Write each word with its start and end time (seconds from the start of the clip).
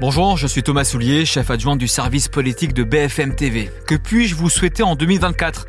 Bonjour, 0.00 0.38
je 0.38 0.46
suis 0.46 0.62
Thomas 0.62 0.84
Soulier, 0.84 1.26
chef 1.26 1.50
adjoint 1.50 1.76
du 1.76 1.86
service 1.86 2.28
politique 2.28 2.72
de 2.72 2.84
BFM 2.84 3.34
TV. 3.34 3.70
Que 3.86 3.96
puis-je 3.96 4.34
vous 4.34 4.48
souhaiter 4.48 4.82
en 4.82 4.96
2024 4.96 5.66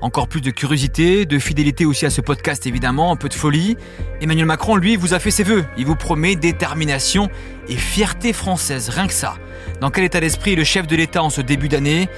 Encore 0.00 0.28
plus 0.28 0.40
de 0.40 0.52
curiosité, 0.52 1.26
de 1.26 1.40
fidélité 1.40 1.84
aussi 1.84 2.06
à 2.06 2.10
ce 2.10 2.20
podcast 2.20 2.68
évidemment, 2.68 3.10
un 3.10 3.16
peu 3.16 3.28
de 3.28 3.34
folie. 3.34 3.76
Emmanuel 4.20 4.46
Macron, 4.46 4.76
lui, 4.76 4.94
vous 4.94 5.12
a 5.12 5.18
fait 5.18 5.32
ses 5.32 5.42
vœux. 5.42 5.64
Il 5.76 5.86
vous 5.86 5.96
promet 5.96 6.36
détermination 6.36 7.30
et 7.68 7.74
fierté 7.74 8.32
française, 8.32 8.90
rien 8.90 9.08
que 9.08 9.12
ça. 9.12 9.34
Dans 9.80 9.90
quel 9.90 10.04
état 10.04 10.20
d'esprit 10.20 10.52
est 10.52 10.56
le 10.56 10.62
chef 10.62 10.86
de 10.86 10.94
l'État 10.94 11.24
en 11.24 11.30
ce 11.30 11.40
début 11.40 11.68
d'année? 11.68 12.08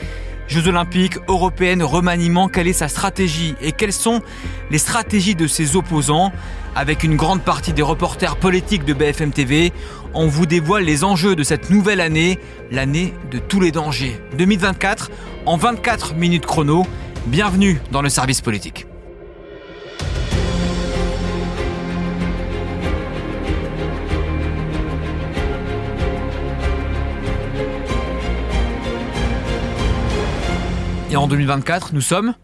Jeux 0.48 0.68
olympiques, 0.68 1.18
européennes, 1.26 1.82
remaniement, 1.82 2.48
quelle 2.48 2.68
est 2.68 2.72
sa 2.72 2.88
stratégie? 2.88 3.56
Et 3.60 3.72
quelles 3.72 3.94
sont 3.94 4.20
les 4.70 4.78
stratégies 4.78 5.34
de 5.34 5.46
ses 5.46 5.74
opposants? 5.74 6.32
Avec 6.76 7.02
une 7.02 7.16
grande 7.16 7.42
partie 7.42 7.72
des 7.72 7.82
reporters 7.82 8.36
politiques 8.36 8.84
de 8.84 8.92
BFM 8.92 9.32
TV, 9.32 9.72
on 10.16 10.28
vous 10.28 10.46
dévoile 10.46 10.84
les 10.84 11.04
enjeux 11.04 11.36
de 11.36 11.42
cette 11.42 11.68
nouvelle 11.68 12.00
année, 12.00 12.38
l'année 12.70 13.12
de 13.30 13.38
tous 13.38 13.60
les 13.60 13.70
dangers. 13.70 14.18
2024, 14.38 15.10
en 15.44 15.58
24 15.58 16.14
minutes 16.14 16.46
chrono, 16.46 16.86
bienvenue 17.26 17.80
dans 17.92 18.00
le 18.00 18.08
service 18.08 18.40
politique. 18.40 18.86
Et 31.10 31.16
en 31.16 31.28
2024, 31.28 31.92
nous 31.92 32.00
sommes 32.00 32.34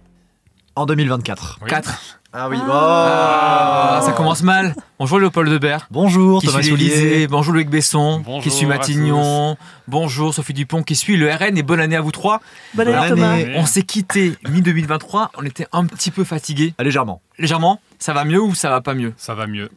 En 0.75 0.87
2024. 0.87 1.59
4. 1.67 2.19
Ah 2.33 2.49
oui. 2.49 2.57
Ah, 2.67 4.01
ça 4.07 4.13
commence 4.13 4.43
mal. 4.43 4.75
Bonjour 4.99 5.19
Léopold 5.19 5.51
Debert. 5.51 5.87
Bonjour 5.91 6.41
Qui 6.41 6.47
Thomas 6.47 6.63
suit 6.63 6.71
Soulier. 6.71 7.27
Bonjour 7.27 7.53
Loïc 7.53 7.69
Besson. 7.69 8.23
Bonjour 8.25 8.43
qui 8.43 8.51
suit 8.51 8.65
à 8.65 8.71
Matignon. 8.71 9.59
Bonjour 9.87 10.33
Sophie 10.33 10.55
Dupont 10.55 10.83
qui 10.83 10.97
suit 10.97 11.19
le 11.19 11.31
RN. 11.31 11.59
Et 11.59 11.63
bonne 11.63 11.79
année 11.81 11.97
à 11.97 12.01
vous 12.01 12.11
trois. 12.11 12.41
Bonne 12.73 12.89
année 12.89 13.09
Thomas. 13.11 13.33
année. 13.33 13.53
On 13.57 13.67
s'est 13.67 13.83
quitté 13.83 14.33
mi-2023. 14.49 15.29
On 15.37 15.45
était 15.45 15.67
un 15.73 15.85
petit 15.85 16.11
peu 16.11 16.25
fatigués. 16.25 16.73
Ah, 16.79 16.85
légèrement. 16.85 17.21
Légèrement. 17.39 17.79
Ça 18.03 18.13
va 18.13 18.25
mieux 18.25 18.41
ou 18.43 18.53
ça 18.57 18.69
va 18.69 18.81
pas 18.81 18.95
mieux 18.95 19.15
Ça 19.17 19.35
va 19.37 19.47
mieux. 19.47 19.71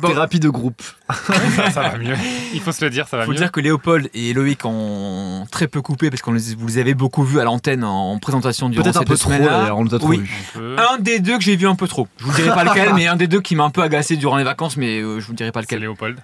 Bon, 0.00 0.08
Thérapie 0.08 0.40
de 0.40 0.48
groupe. 0.48 0.82
ça, 1.08 1.70
ça 1.70 1.82
va 1.82 1.96
mieux. 1.96 2.16
Il 2.54 2.60
faut 2.60 2.72
se 2.72 2.84
le 2.84 2.90
dire, 2.90 3.06
ça 3.06 3.16
va 3.16 3.24
faut 3.24 3.30
mieux. 3.30 3.36
dire 3.36 3.52
que 3.52 3.60
Léopold 3.60 4.10
et 4.14 4.32
Loïc 4.32 4.64
ont 4.64 5.46
très 5.52 5.68
peu 5.68 5.80
coupé 5.80 6.10
parce 6.10 6.22
qu'on 6.22 6.32
les, 6.32 6.56
vous 6.58 6.66
les 6.66 6.78
avez 6.78 6.94
beaucoup 6.94 7.22
vus 7.22 7.38
à 7.38 7.44
l'antenne 7.44 7.84
en 7.84 8.18
présentation 8.18 8.68
durant 8.68 8.82
Peut-être 8.82 9.00
un 9.00 9.04
peu 9.04 9.16
trop 9.16 9.30
on 9.30 9.84
nous 9.84 9.94
a 9.94 9.98
trop 10.00 10.08
Oui. 10.08 10.22
vu. 10.22 10.32
Un 10.76 10.98
des 10.98 11.20
deux 11.20 11.38
que 11.38 11.44
j'ai 11.44 11.54
vu 11.54 11.68
un 11.68 11.76
peu 11.76 11.86
trop. 11.86 12.08
Je 12.18 12.24
vous 12.24 12.32
dirai 12.32 12.48
pas 12.48 12.64
lequel, 12.64 12.94
mais 12.94 13.06
un 13.06 13.14
des 13.16 13.28
deux 13.28 13.40
qui 13.40 13.54
m'a 13.54 13.62
un 13.62 13.70
peu 13.70 13.82
agacé 13.82 14.16
durant 14.16 14.36
les 14.36 14.44
vacances, 14.44 14.76
mais 14.76 15.00
euh, 15.00 15.20
je 15.20 15.26
vous 15.28 15.34
dirai 15.34 15.52
pas 15.52 15.60
C'est 15.60 15.66
lequel. 15.76 15.82
Léopold. 15.82 16.18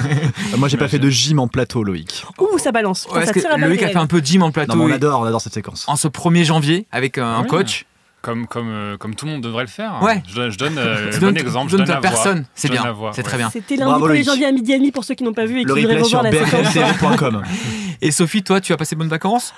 Moi 0.56 0.68
j'ai 0.68 0.78
pas 0.78 0.88
fait 0.88 0.98
de 0.98 1.10
gym 1.10 1.38
en 1.38 1.48
plateau 1.48 1.84
Loïc. 1.84 2.24
Ouh, 2.38 2.56
ça 2.58 2.72
balance. 2.72 3.06
Ouais, 3.12 3.26
ça 3.26 3.34
tire 3.34 3.58
Loïc 3.58 3.82
a 3.82 3.88
fait 3.88 3.96
un 3.96 4.06
peu 4.06 4.22
de 4.22 4.26
gym 4.26 4.42
en 4.42 4.52
plateau 4.52 4.74
Non 4.74 4.84
on 4.84 4.90
adore, 4.90 5.20
on 5.20 5.24
adore 5.24 5.42
cette 5.42 5.54
séquence. 5.54 5.84
en 5.86 5.96
ce 5.96 6.08
1er 6.08 6.44
janvier 6.44 6.86
avec 6.92 7.18
un, 7.18 7.44
coach. 7.44 7.84
Comme, 8.20 8.48
comme, 8.48 8.68
euh, 8.68 8.96
comme 8.96 9.14
tout 9.14 9.26
le 9.26 9.32
monde 9.32 9.42
devrait 9.42 9.62
le 9.62 9.68
faire. 9.68 10.02
Ouais. 10.02 10.22
Je, 10.28 10.34
donne- 10.34 10.50
je 10.50 10.58
donne 10.58 10.76
euh, 10.76 11.10
Tu 11.12 11.20
bon 11.20 11.36
exemple. 11.36 11.70
Je 11.70 11.76
donne 11.76 11.86
ta 11.86 11.96
personne, 11.98 12.44
c'est 12.54 12.68
bien. 12.68 12.82
la 12.82 12.90
voix, 12.92 13.12
C'est 13.14 13.22
très 13.22 13.36
bien. 13.36 13.48
C'était 13.48 13.76
lundi 13.76 13.92
1er 14.02 14.08
Loïc. 14.08 14.24
janvier 14.26 14.46
à 14.46 14.52
midi 14.52 14.72
et 14.72 14.78
demi 14.78 14.90
pour 14.90 15.04
ceux 15.04 15.14
qui 15.14 15.22
n'ont 15.22 15.32
pas 15.32 15.46
vu 15.46 15.60
et 15.60 15.62
qui 15.62 15.68
Le 15.68 15.74
voudraient 15.74 15.94
replay 15.94 16.04
sur 16.08 16.18
revoir 16.18 16.32
la 16.32 17.44
séquence. 17.44 17.44
Et 18.00 18.10
Sophie, 18.10 18.42
toi, 18.42 18.60
tu 18.60 18.72
as 18.72 18.76
passé 18.76 18.96
de 18.96 18.98
bonnes 18.98 19.08
vacances? 19.08 19.54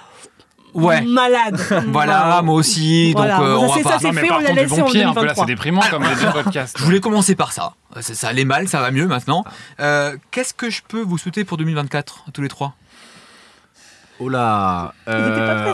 Ouais. 0.75 1.00
Malade. 1.00 1.58
Voilà, 1.89 2.42
moi 2.42 2.55
aussi. 2.55 3.12
Voilà. 3.12 3.39
Donc, 3.39 3.44
euh, 3.47 3.56
on 3.56 3.61
ça, 3.61 3.67
va 3.69 3.75
c'est 3.77 3.83
pas. 3.83 3.98
ça, 3.98 4.06
Non, 4.08 4.12
mais 4.14 4.20
fait, 4.20 4.28
par 4.28 4.39
on 4.39 4.41
l'a 4.42 4.48
contre, 4.50 4.61
du 4.62 4.67
bon 4.69 4.80
en 4.83 4.84
pied, 4.84 5.02
un 5.02 5.12
peu 5.14 5.24
là, 5.24 5.34
2023. 5.34 5.45
c'est 5.45 5.47
déprimant 5.47 5.80
comme 5.91 6.02
les 6.05 6.14
deux 6.14 6.30
podcasts. 6.42 6.77
Je 6.78 6.84
voulais 6.84 7.00
commencer 7.00 7.34
par 7.34 7.52
ça. 7.52 7.72
Ça, 8.00 8.14
ça 8.14 8.28
allait 8.28 8.45
mal, 8.45 8.69
ça 8.69 8.80
va 8.80 8.91
mieux 8.91 9.06
maintenant. 9.06 9.45
Euh, 9.80 10.17
Qu'est-ce 10.30 10.55
que 10.55 10.70
je 10.70 10.83
peux 10.86 11.00
vous 11.00 11.19
souhaiter 11.19 11.45
pour 11.45 11.56
2024, 11.56 12.27
tous 12.33 12.42
les 12.42 12.48
trois? 12.48 12.74
Oh 14.23 14.29
là, 14.29 14.93
cette 15.07 15.15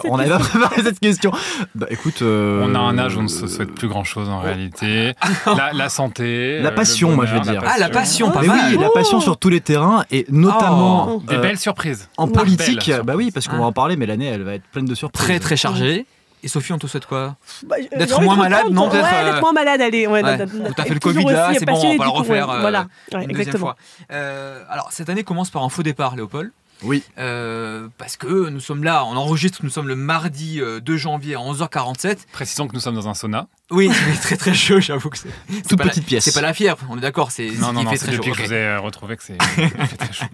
on 0.05 0.17
n'avait 0.17 0.31
pas 0.31 0.39
préparé 0.39 0.83
cette 0.83 1.01
question. 1.01 1.33
Bah 1.75 1.87
écoute, 1.91 2.23
euh, 2.23 2.63
On 2.65 2.75
a 2.75 2.79
un 2.79 2.97
âge 2.99 3.17
où 3.17 3.21
on 3.21 3.25
ne 3.25 3.29
se 3.29 3.47
souhaite 3.49 3.73
plus 3.75 3.89
grand 3.89 4.05
chose 4.05 4.29
en 4.29 4.39
réalité. 4.41 5.15
La, 5.57 5.73
la 5.73 5.89
santé. 5.89 6.61
La 6.61 6.69
euh, 6.69 6.71
le 6.71 6.75
passion, 6.77 7.11
moi, 7.15 7.27
je 7.27 7.35
vais 7.35 7.41
bonheur, 7.41 7.63
dire. 7.63 7.71
Ah, 7.75 7.79
la 7.79 7.89
passion, 7.89 8.31
pas 8.31 8.43
Mais 8.43 8.47
mal. 8.49 8.61
oui, 8.71 8.79
la 8.81 8.91
passion 8.91 9.21
sur 9.21 9.37
tous 9.37 9.49
les 9.49 9.61
terrains 9.61 10.05
et 10.11 10.27
notamment 10.31 11.17
Oh. 11.17 11.23
Des 11.27 11.35
euh, 11.37 11.41
belles 11.41 11.59
surprises. 11.59 12.09
en 12.17 12.29
politique. 12.29 12.91
Bah 13.05 13.15
oui, 13.17 13.31
parce 13.33 13.49
qu'on 13.49 13.59
va 13.59 13.65
en 13.65 13.73
parler, 13.73 13.97
mais 13.97 14.07
l'année 14.07 14.27
elle 14.27 14.43
va 14.43 14.55
être 14.55 14.65
pleine 14.73 14.87
de 14.87 14.95
surprises. 14.95 15.25
Très, 15.27 15.39
très 15.41 15.57
chargé. 15.57 16.07
Et 16.43 16.49
Sophie, 16.49 16.73
on 16.73 16.79
te 16.79 16.87
souhaite 16.87 17.07
quoi 17.07 17.35
Bah, 17.67 17.77
euh, 17.81 17.99
D'être 17.99 18.21
moins 18.21 18.37
de 18.37 18.43
malade, 18.43 18.67
non, 18.71 18.89
Ouais, 18.89 19.01
euh, 19.03 19.25
d'être 19.25 19.41
moins 19.41 19.53
malade, 19.53 19.81
allez. 19.81 20.07
Ouais, 20.07 20.23
Ouais. 20.23 20.39
T'as 20.77 20.85
fait 20.85 20.95
le 20.95 21.01
Covid 21.01 21.25
là, 21.25 21.51
c'est 21.59 21.65
bon, 21.65 21.73
on 21.75 21.93
va 21.93 21.97
pas 21.99 22.05
le 22.05 22.11
refaire. 22.11 22.49
ouais. 22.49 22.55
euh, 22.57 22.61
Voilà, 22.61 22.87
une 23.13 23.19
Ouais, 23.19 23.23
deuxième 23.27 23.41
exactement. 23.41 23.67
fois. 23.67 23.77
Euh, 24.13 24.63
alors, 24.71 24.89
cette 24.93 25.09
année 25.09 25.25
commence 25.25 25.51
par 25.51 25.65
un 25.65 25.69
faux 25.69 25.83
départ, 25.83 26.15
Léopold. 26.15 26.53
Oui. 26.83 27.03
Euh, 27.19 27.89
parce 27.99 28.17
que 28.17 28.49
nous 28.51 28.61
sommes 28.61 28.85
là, 28.85 29.05
on 29.07 29.17
enregistre, 29.17 29.61
nous 29.63 29.71
sommes 29.71 29.89
le 29.89 29.97
mardi 29.97 30.61
euh, 30.61 30.79
2 30.81 30.97
janvier 30.97 31.35
à 31.35 31.39
11h47. 31.39 32.19
Précisons 32.33 32.69
que 32.69 32.75
nous 32.75 32.81
sommes 32.81 32.95
dans 32.95 33.09
un 33.09 33.15
sauna. 33.15 33.49
Oui, 33.71 33.89
fait 33.93 34.19
très 34.21 34.37
très 34.37 34.55
chaud, 34.55 34.79
j'avoue 34.81 35.09
que 35.09 35.19
c'est. 35.19 35.31
c'est 35.51 35.63
Toute 35.69 35.79
la- 35.81 35.87
petite 35.87 36.05
pièce. 36.07 36.25
C'est 36.25 36.35
pas 36.35 36.43
la 36.43 36.53
fièvre, 36.55 36.79
on 36.91 36.99
est 36.99 37.01
d'accord, 37.01 37.31
c'est 37.31 37.49
Non, 37.51 37.73
non, 37.73 37.83
non, 37.85 37.91
c'est 37.93 37.99
très 37.99 38.13
chaud. 38.13 38.19
depuis 38.19 38.33
que 38.33 38.39
je 38.39 38.45
vous 38.49 38.53
ai 38.53 38.57
euh, 38.57 38.81
retrouvé 38.81 39.17
que 39.17 39.23
c'est 39.23 39.39
très 39.99 40.13
chaud. 40.13 40.27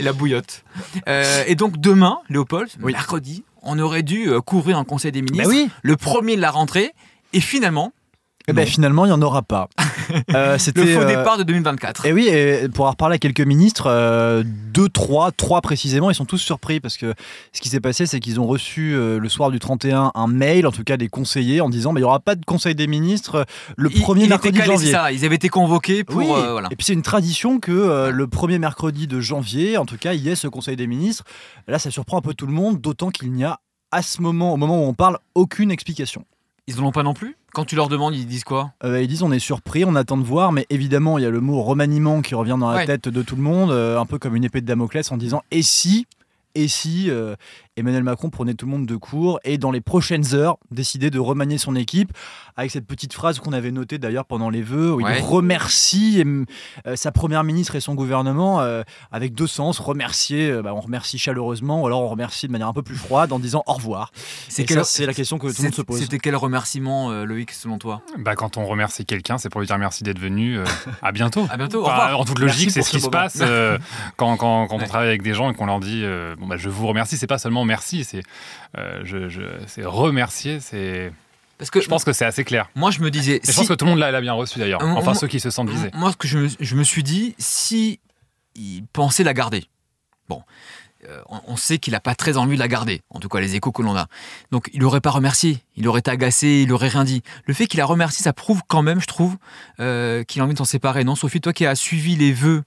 La 0.00 0.12
bouillotte. 0.12 0.64
Euh, 1.08 1.44
et 1.46 1.54
donc 1.54 1.78
demain, 1.78 2.18
Léopold, 2.28 2.68
Oui. 2.82 2.92
mercredi, 2.92 3.44
on 3.62 3.78
aurait 3.78 4.02
dû 4.02 4.28
euh, 4.28 4.40
couvrir 4.40 4.78
un 4.78 4.84
conseil 4.84 5.12
des 5.12 5.22
Bah 5.22 5.32
ministres, 5.32 5.52
oui. 5.54 5.70
le 5.82 5.96
premier 5.96 6.36
de 6.36 6.40
la 6.40 6.50
rentrée, 6.50 6.92
et 7.32 7.40
finalement, 7.40 7.92
Eh 8.50 8.52
ben 8.52 8.66
finalement, 8.66 9.04
il 9.04 9.08
n'y 9.08 9.14
en 9.14 9.22
aura 9.22 9.42
pas. 9.42 9.68
Euh, 10.34 10.54
le 10.54 10.58
C'était 10.58 10.84
faux 10.86 11.02
euh, 11.02 11.06
départ 11.06 11.38
de 11.38 11.44
2024. 11.44 12.04
Et 12.06 12.12
oui, 12.12 12.26
et 12.26 12.68
pour 12.68 12.84
avoir 12.86 12.96
parlé 12.96 13.14
à 13.14 13.18
quelques 13.18 13.40
ministres, 13.40 13.84
euh, 13.86 14.42
deux, 14.44 14.88
trois, 14.88 15.30
trois 15.30 15.60
précisément, 15.60 16.10
ils 16.10 16.16
sont 16.16 16.24
tous 16.24 16.38
surpris 16.38 16.80
parce 16.80 16.96
que 16.96 17.14
ce 17.52 17.60
qui 17.60 17.68
s'est 17.68 17.78
passé, 17.78 18.06
c'est 18.06 18.18
qu'ils 18.18 18.40
ont 18.40 18.46
reçu 18.48 18.92
euh, 18.92 19.20
le 19.20 19.28
soir 19.28 19.52
du 19.52 19.60
31 19.60 20.10
un 20.12 20.26
mail, 20.26 20.66
en 20.66 20.72
tout 20.72 20.82
cas 20.82 20.96
des 20.96 21.08
conseillers, 21.08 21.60
en 21.60 21.70
disant 21.70 21.92
mais 21.92 22.00
il 22.00 22.02
n'y 22.02 22.08
aura 22.08 22.18
pas 22.18 22.34
de 22.34 22.44
conseil 22.44 22.74
des 22.74 22.88
ministres 22.88 23.46
le 23.76 23.88
Il- 23.92 24.00
premier 24.02 24.24
il 24.24 24.30
mercredi 24.30 24.58
de 24.58 24.64
janvier. 24.64 24.90
ça, 24.90 25.12
ils 25.12 25.24
avaient 25.24 25.36
été 25.36 25.48
convoqués 25.48 26.02
pour. 26.02 26.16
Oui, 26.16 26.26
voilà. 26.26 26.66
et 26.72 26.76
puis 26.76 26.84
c'est 26.84 26.92
une 26.94 27.02
tradition 27.02 27.60
que 27.60 28.10
le 28.10 28.26
premier 28.26 28.58
mercredi 28.58 29.06
de 29.06 29.20
janvier, 29.20 29.76
en 29.78 29.86
tout 29.86 29.96
cas, 29.96 30.12
il 30.12 30.22
y 30.22 30.28
ait 30.28 30.34
ce 30.34 30.48
conseil 30.48 30.74
des 30.74 30.88
ministres. 30.88 31.22
Là, 31.68 31.78
ça 31.78 31.92
surprend 31.92 32.18
un 32.18 32.22
peu 32.22 32.34
tout 32.34 32.46
le 32.46 32.52
monde, 32.52 32.80
d'autant 32.80 33.10
qu'il 33.10 33.30
n'y 33.32 33.44
a 33.44 33.60
à 33.92 34.02
ce 34.02 34.20
moment, 34.22 34.52
au 34.52 34.56
moment 34.56 34.84
où 34.84 34.88
on 34.88 34.94
parle, 34.94 35.18
aucune 35.36 35.70
explication. 35.70 36.24
Ils 36.66 36.80
en 36.80 36.84
ont 36.84 36.92
pas 36.92 37.02
non 37.02 37.14
plus? 37.14 37.36
Quand 37.52 37.64
tu 37.64 37.74
leur 37.76 37.88
demandes, 37.88 38.14
ils 38.14 38.26
disent 38.26 38.44
quoi? 38.44 38.72
Euh, 38.84 39.02
ils 39.02 39.08
disent 39.08 39.22
on 39.22 39.32
est 39.32 39.38
surpris, 39.40 39.84
on 39.84 39.94
attend 39.96 40.16
de 40.16 40.22
voir, 40.24 40.52
mais 40.52 40.66
évidemment 40.70 41.18
il 41.18 41.22
y 41.22 41.26
a 41.26 41.30
le 41.30 41.40
mot 41.40 41.60
remaniement 41.62 42.22
qui 42.22 42.34
revient 42.34 42.56
dans 42.60 42.70
la 42.70 42.76
Ouais. 42.78 42.86
tête 42.86 43.08
de 43.08 43.22
tout 43.22 43.34
le 43.36 43.42
monde, 43.42 43.70
euh, 43.72 43.98
un 43.98 44.06
peu 44.06 44.18
comme 44.18 44.36
une 44.36 44.44
épée 44.44 44.60
de 44.60 44.66
Damoclès 44.66 45.10
en 45.10 45.16
disant 45.16 45.42
et 45.50 45.62
si, 45.62 46.06
et 46.54 46.68
si 46.68 47.10
euh, 47.10 47.34
Emmanuel 47.76 48.02
Macron 48.02 48.30
prenait 48.30 48.54
tout 48.54 48.66
le 48.66 48.72
monde 48.72 48.86
de 48.86 48.96
court 48.96 49.38
et 49.44 49.56
dans 49.56 49.70
les 49.70 49.80
prochaines 49.80 50.34
heures 50.34 50.58
décidait 50.70 51.10
de 51.10 51.18
remanier 51.18 51.56
son 51.56 51.76
équipe 51.76 52.12
avec 52.56 52.70
cette 52.70 52.86
petite 52.86 53.12
phrase 53.14 53.38
qu'on 53.38 53.52
avait 53.52 53.70
notée 53.70 53.98
d'ailleurs 53.98 54.24
pendant 54.26 54.50
les 54.50 54.60
vœux 54.62 54.92
où 54.92 55.00
Ouais. 55.02 55.18
il 55.18 55.24
remercie 55.24 56.22
euh, 56.86 56.96
sa 56.96 57.12
première 57.12 57.44
ministre 57.44 57.76
et 57.76 57.80
son 57.80 57.94
gouvernement 57.94 58.60
euh, 58.60 58.82
avec 59.12 59.34
deux 59.34 59.46
sens, 59.46 59.78
remercier, 59.78 60.50
euh, 60.50 60.62
bah, 60.62 60.74
on 60.74 60.80
remercie 60.80 61.16
chaleureusement 61.16 61.82
ou 61.82 61.86
alors 61.86 62.02
on 62.02 62.08
remercie 62.08 62.46
de 62.48 62.52
manière 62.52 62.68
un 62.68 62.72
peu 62.72 62.82
plus 62.82 62.96
froide 62.96 63.32
en 63.32 63.38
disant 63.38 63.62
au 63.66 63.72
revoir. 63.74 64.10
C'est 64.48 65.06
la 65.06 65.14
question 65.14 65.38
que 65.38 65.46
tout 65.46 65.54
le 65.58 65.62
monde 65.64 65.70
se 65.72 65.76
c'est- 65.76 65.84
pose. 65.84 66.00
C'était 66.00 66.18
quel 66.18 66.36
remerciement, 66.36 67.10
euh, 67.12 67.24
Loïc, 67.24 67.52
selon 67.52 67.78
toi? 67.78 68.02
Bah, 68.18 68.34
quand 68.34 68.56
on 68.56 68.66
remercie 68.66 69.06
quelqu'un, 69.06 69.38
c'est 69.38 69.48
pour 69.48 69.60
lui 69.60 69.66
dire 69.68 69.78
merci 69.78 70.02
d'être 70.02 70.18
venu. 70.18 70.58
euh, 70.58 70.64
à 71.02 71.12
bientôt. 71.12 71.46
À 71.50 71.56
bientôt, 71.56 71.82
au 71.82 71.86
Enfin, 71.86 71.92
revoir. 72.06 72.20
en 72.20 72.24
toute 72.24 72.38
logique, 72.40 72.70
c'est 72.72 72.82
ce 72.82 72.90
qui 72.90 73.00
se 73.00 73.08
passe 73.08 73.38
euh, 73.40 73.78
quand, 74.16 74.36
quand, 74.36 74.66
quand 74.66 74.76
Ouais. 74.76 74.84
on 74.84 74.88
travaille 74.88 75.08
avec 75.08 75.22
des 75.22 75.34
gens 75.34 75.50
et 75.50 75.54
qu'on 75.54 75.66
leur 75.66 75.78
dit 75.80 76.02
euh, 76.04 76.34
bon, 76.36 76.46
bah, 76.46 76.56
je 76.58 76.68
vous 76.68 76.86
remercie. 76.86 77.16
C'est 77.16 77.26
pas 77.26 77.38
seulement 77.38 77.64
merci, 77.70 78.04
c'est 78.04 78.22
euh, 78.76 79.00
je, 79.04 79.28
je- 79.28 79.40
c'est 79.66 79.84
remercier. 79.84 80.60
C'est, 80.60 81.12
Parce 81.58 81.70
que 81.70 81.80
je 81.80 81.88
pense 81.88 82.04
que 82.04 82.12
c'est 82.12 82.24
assez 82.26 82.44
clair. 82.44 82.68
moi, 82.74 82.90
je 82.90 83.00
me 83.00 83.10
disais. 83.10 83.36
Et 83.36 83.40
je 83.50 83.52
pense 83.52 83.68
que 83.68 83.74
tout 83.74 83.84
le 83.86 83.92
monde 83.92 84.00
l'a, 84.00 84.20
bien 84.20 84.32
reçu 84.34 84.58
d'ailleurs. 84.58 84.82
Enfin, 84.82 85.02
moi- 85.12 85.14
ceux 85.14 85.28
qui 85.28 85.40
se 85.40 85.50
sentent 85.50 85.70
visés. 85.70 85.90
Moi, 85.94 86.12
ce 86.12 86.16
que 86.16 86.28
je 86.28 86.38
me, 86.38 86.48
je 86.60 86.74
me 86.76 86.84
suis 86.84 87.02
dit, 87.02 87.34
si 87.38 88.00
il 88.54 88.84
pensait 88.92 89.24
la 89.24 89.32
garder, 89.34 89.64
bon, 90.28 90.42
euh, 91.08 91.20
on, 91.30 91.40
on 91.46 91.56
sait 91.56 91.78
qu'il 91.78 91.92
n'a 91.94 92.00
pas 92.00 92.14
très 92.14 92.36
envie 92.36 92.56
de 92.56 92.60
la 92.60 92.68
garder, 92.68 93.00
en 93.08 93.20
tout 93.20 93.28
cas 93.30 93.40
les 93.40 93.54
échos 93.56 93.72
que 93.72 93.80
l'on 93.82 93.96
a. 93.96 94.06
Donc 94.50 94.68
il 94.74 94.80
n'aurait 94.80 95.00
pas 95.00 95.10
remercié, 95.10 95.58
il 95.76 95.88
aurait 95.88 96.00
été 96.00 96.10
agacé, 96.10 96.62
il 96.66 96.72
aurait 96.72 96.88
rien 96.88 97.04
dit. 97.04 97.22
Le 97.46 97.54
fait 97.54 97.66
qu'il 97.68 97.80
a 97.80 97.86
remercié, 97.86 98.22
ça 98.22 98.32
prouve 98.34 98.60
quand 98.68 98.82
même, 98.82 99.00
je 99.00 99.06
trouve, 99.06 99.36
euh, 99.78 100.24
qu'il 100.24 100.42
a 100.42 100.44
envie 100.44 100.52
de 100.52 100.58
s'en 100.58 100.66
séparer. 100.66 101.04
Non, 101.04 101.14
Sophie, 101.14 101.40
toi 101.40 101.52
qui 101.54 101.64
as 101.64 101.74
suivi 101.74 102.16
les 102.16 102.32
vœux 102.32 102.64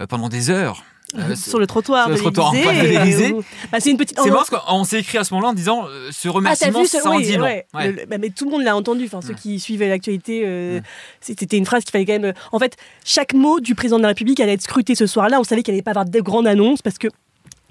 euh, 0.00 0.06
pendant 0.06 0.30
des 0.30 0.48
heures. 0.48 0.82
Euh, 1.18 1.34
sur 1.36 1.58
le 1.58 1.66
trottoir 1.66 2.06
sur 2.16 2.30
le 2.30 2.30
de 2.32 2.86
l'Élysée, 2.86 3.32
euh, 3.32 3.40
bah, 3.72 3.78
c'est 3.80 3.90
une 3.90 3.96
petite. 3.96 4.18
c'est 4.22 4.30
parce 4.30 4.50
qu'on 4.50 4.84
s'est 4.84 5.00
écrit 5.00 5.18
à 5.18 5.24
ce 5.24 5.32
moment-là 5.34 5.50
en 5.50 5.54
disant 5.54 5.86
euh, 5.86 6.10
ce 6.12 6.28
Ah, 6.28 6.32
remerciement, 6.32 6.80
vu 6.82 6.86
ça 6.86 7.08
en 7.08 7.16
oui, 7.16 7.24
dit 7.24 7.36
long. 7.36 7.44
ouais. 7.44 7.66
Ouais. 7.74 7.86
Le- 7.88 7.92
le- 7.92 8.06
bah, 8.06 8.16
mais 8.18 8.30
tout 8.30 8.44
le 8.44 8.50
monde 8.50 8.62
l'a 8.62 8.76
entendu. 8.76 9.04
Enfin, 9.06 9.20
ceux 9.20 9.34
qui 9.34 9.60
suivaient 9.60 9.88
l'actualité, 9.88 10.42
euh, 10.44 10.80
c'était 11.20 11.56
une 11.56 11.66
phrase 11.66 11.84
qu'il 11.84 11.92
fallait 11.92 12.06
quand 12.06 12.18
même. 12.18 12.34
En 12.52 12.58
fait, 12.58 12.76
chaque 13.04 13.34
mot 13.34 13.60
du 13.60 13.74
président 13.74 13.96
de 13.98 14.02
la 14.02 14.08
République 14.08 14.40
allait 14.40 14.54
être 14.54 14.62
scruté 14.62 14.94
ce 14.94 15.06
soir-là. 15.06 15.40
On 15.40 15.44
savait 15.44 15.62
qu'il 15.62 15.72
allait 15.74 15.82
pas 15.82 15.92
avoir 15.92 16.04
de 16.04 16.20
grandes 16.20 16.46
annonces 16.46 16.82
parce 16.82 16.98
que. 16.98 17.08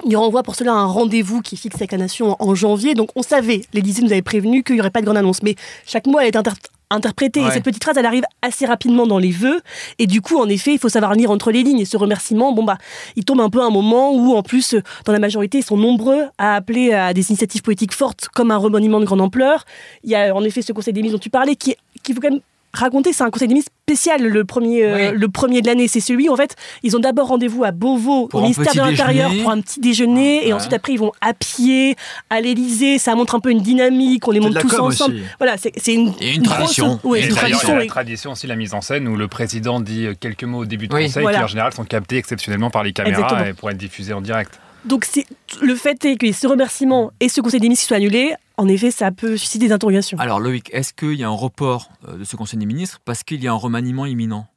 Il 0.06 0.18
renvoie 0.18 0.42
pour 0.44 0.56
cela 0.56 0.74
un 0.74 0.86
rendez-vous 0.86 1.42
qui 1.42 1.54
est 1.56 1.58
fixé 1.58 1.78
avec 1.78 1.92
la 1.92 2.00
nation 2.00 2.36
en, 2.40 2.56
janvier. 2.56 2.94
Donc 2.96 3.10
on 3.16 3.22
savait, 3.22 3.62
l'Élysée 3.74 4.02
nous 4.02 4.12
avait 4.12 4.24
prévenu 4.24 4.64
qu'il 4.64 4.76
n'y 4.76 4.82
aurait 4.82 4.90
pas 4.90 5.00
de 5.02 5.06
grande 5.06 5.18
annonce. 5.18 5.44
Mais 5.44 5.56
chaque 5.86 6.08
mot 6.08 6.18
allait 6.18 6.30
être 6.30 6.36
inter- 6.38 6.52
interpréter. 6.94 7.40
Et 7.42 7.44
Ouais. 7.44 7.52
cette 7.52 7.64
petite 7.64 7.84
phrase, 7.84 7.98
elle 7.98 8.06
arrive 8.06 8.24
assez 8.42 8.66
rapidement 8.66 9.06
dans 9.08 9.18
les 9.20 9.32
vœux. 9.32 9.60
Et 10.00 10.08
du 10.08 10.22
coup, 10.22 10.38
en 10.40 10.48
effet, 10.50 10.74
il 10.74 10.80
faut 10.80 10.90
savoir 10.90 11.14
lire 11.14 11.32
entre 11.32 11.52
les 11.52 11.64
lignes. 11.64 11.80
Et 11.80 11.86
ce 11.86 11.98
remerciement, 11.98 12.52
bon, 12.54 12.64
bah, 12.64 12.78
il 13.16 13.26
tombe 13.26 13.42
un 13.42 13.50
peu 13.50 13.62
à 13.62 13.66
un 13.66 13.70
moment 13.70 14.12
où, 14.14 14.36
en 14.36 14.44
plus, 14.44 14.76
dans 15.06 15.14
la 15.14 15.20
majorité, 15.20 15.60
ils 15.60 15.64
sont 15.64 15.78
nombreux 15.78 16.24
à 16.38 16.56
appeler 16.56 16.94
à 16.94 17.14
des 17.14 17.30
initiatives 17.30 17.62
politiques 17.62 17.94
fortes 17.94 18.28
comme 18.34 18.52
un 18.52 18.58
remaniement 18.58 19.00
de 19.00 19.06
grande 19.06 19.22
ampleur. 19.22 19.66
Il 20.04 20.10
y 20.10 20.16
a 20.16 20.34
en 20.36 20.44
effet 20.44 20.62
ce 20.62 20.72
conseil 20.74 20.94
des 20.94 21.02
ministres 21.02 21.18
dont 21.20 21.24
tu 21.24 21.30
parlais 21.30 21.56
qui, 21.56 21.76
qui 22.04 22.14
faut 22.14 22.22
quand 22.22 22.30
même 22.32 22.40
raconter, 22.74 23.14
c'est 23.14 23.24
un 23.24 23.30
conseil 23.30 23.48
des 23.48 23.54
ministres 23.54 23.72
spécial, 23.88 24.24
le 24.24 24.46
premier, 24.46 24.84
euh, 24.84 25.12
Oui. 25.12 25.18
le 25.20 25.28
premier 25.28 25.62
de 25.62 25.68
l'année. 25.68 25.88
C'est 25.88 26.00
celui, 26.00 26.30
en 26.30 26.36
fait, 26.36 26.56
ils 26.84 26.96
ont 26.96 27.00
d'abord 27.00 27.28
rendez-vous 27.28 27.64
à 27.64 27.72
Beauvau, 27.72 28.28
Pour 28.28 28.40
au 28.40 28.44
ministère 28.44 28.74
de 28.74 28.80
l'Intérieur, 28.80 29.32
pour 29.42 29.52
un 29.52 29.62
petit 29.62 29.80
déjeuner. 29.80 30.44
Et 30.44 30.48
Ouais. 30.48 30.54
ensuite, 30.54 30.74
après, 30.74 30.94
ils 30.94 31.00
vont 31.00 31.12
à 31.22 31.34
pied, 31.34 31.96
à 32.30 32.42
l'Élysée. 32.42 32.98
Ça 32.98 33.14
montre 33.16 33.36
un 33.36 33.40
peu 33.40 33.52
une 33.52 33.62
dynamique, 33.62 34.28
on 34.28 34.32
les 34.32 34.40
monte 34.40 34.58
tous 34.60 34.74
ensemble. 34.80 35.16
aussi. 35.16 35.24
Voilà, 35.40 35.56
c'est 35.58 35.94
une, 35.94 36.14
Et 36.20 36.34
une 36.36 36.44
grosse- 36.44 36.58
tradition. 36.58 37.00
ouais, 37.04 37.20
Et 37.20 37.24
Et 37.24 37.28
une 37.28 37.36
tradition. 37.36 37.76
la 37.76 37.84
et- 37.84 37.88
tradition 37.88 38.32
aussi, 38.32 38.48
la 38.48 38.56
mise 38.56 38.74
en 38.74 38.82
scène, 38.82 39.08
où 39.08 39.16
le 39.16 39.28
président 39.28 39.80
dit 39.80 40.08
euh, 40.08 40.14
quelques 40.20 40.44
mots 40.44 40.60
au 40.60 40.66
début 40.66 40.88
Oui. 40.92 41.06
conseil, 41.06 41.22
Voilà. 41.24 41.40
qui 41.40 41.44
en 41.44 41.48
général 41.48 41.74
sont 41.74 41.84
captés 41.86 42.18
exceptionnellement 42.18 42.70
par 42.70 42.84
les 42.84 42.94
caméras 42.94 43.22
Exactement. 43.24 43.50
et 43.50 43.54
pour 43.54 43.70
être 43.70 43.78
diffusés 43.78 44.14
en 44.14 44.22
direct. 44.22 44.60
Donc, 44.86 45.06
c'est 45.06 45.26
le 45.62 45.76
fait 45.76 46.04
est 46.06 46.18
que 46.18 46.30
ce 46.34 46.46
remerciement 46.48 47.12
et 47.22 47.30
ce 47.30 47.40
conseil 47.40 47.60
des 47.62 47.68
ministres 47.68 47.84
qui 47.84 47.88
soit 47.88 47.98
annulé, 47.98 48.34
en 48.58 48.68
effet, 48.68 48.92
ça 48.92 49.12
peut 49.12 49.38
susciter 49.38 49.68
des 49.68 49.74
interrogations. 49.74 50.18
Alors 50.20 50.40
Loïc, 50.40 50.70
est-ce 50.74 50.94
qu'il 50.94 51.16
y 51.16 51.24
a 51.24 51.28
un 51.28 51.32
report 51.32 51.90
euh, 52.08 52.18
de 52.18 52.24
ce 52.24 52.36
Conseil 52.36 52.60
des 52.60 52.66
ministres 52.66 53.00
parce 53.04 53.24
qu'il 53.24 53.44
y 53.44 53.48
a 53.48 53.52
un 53.52 53.56
remaniement 53.56 54.06
imminent? 54.06 54.48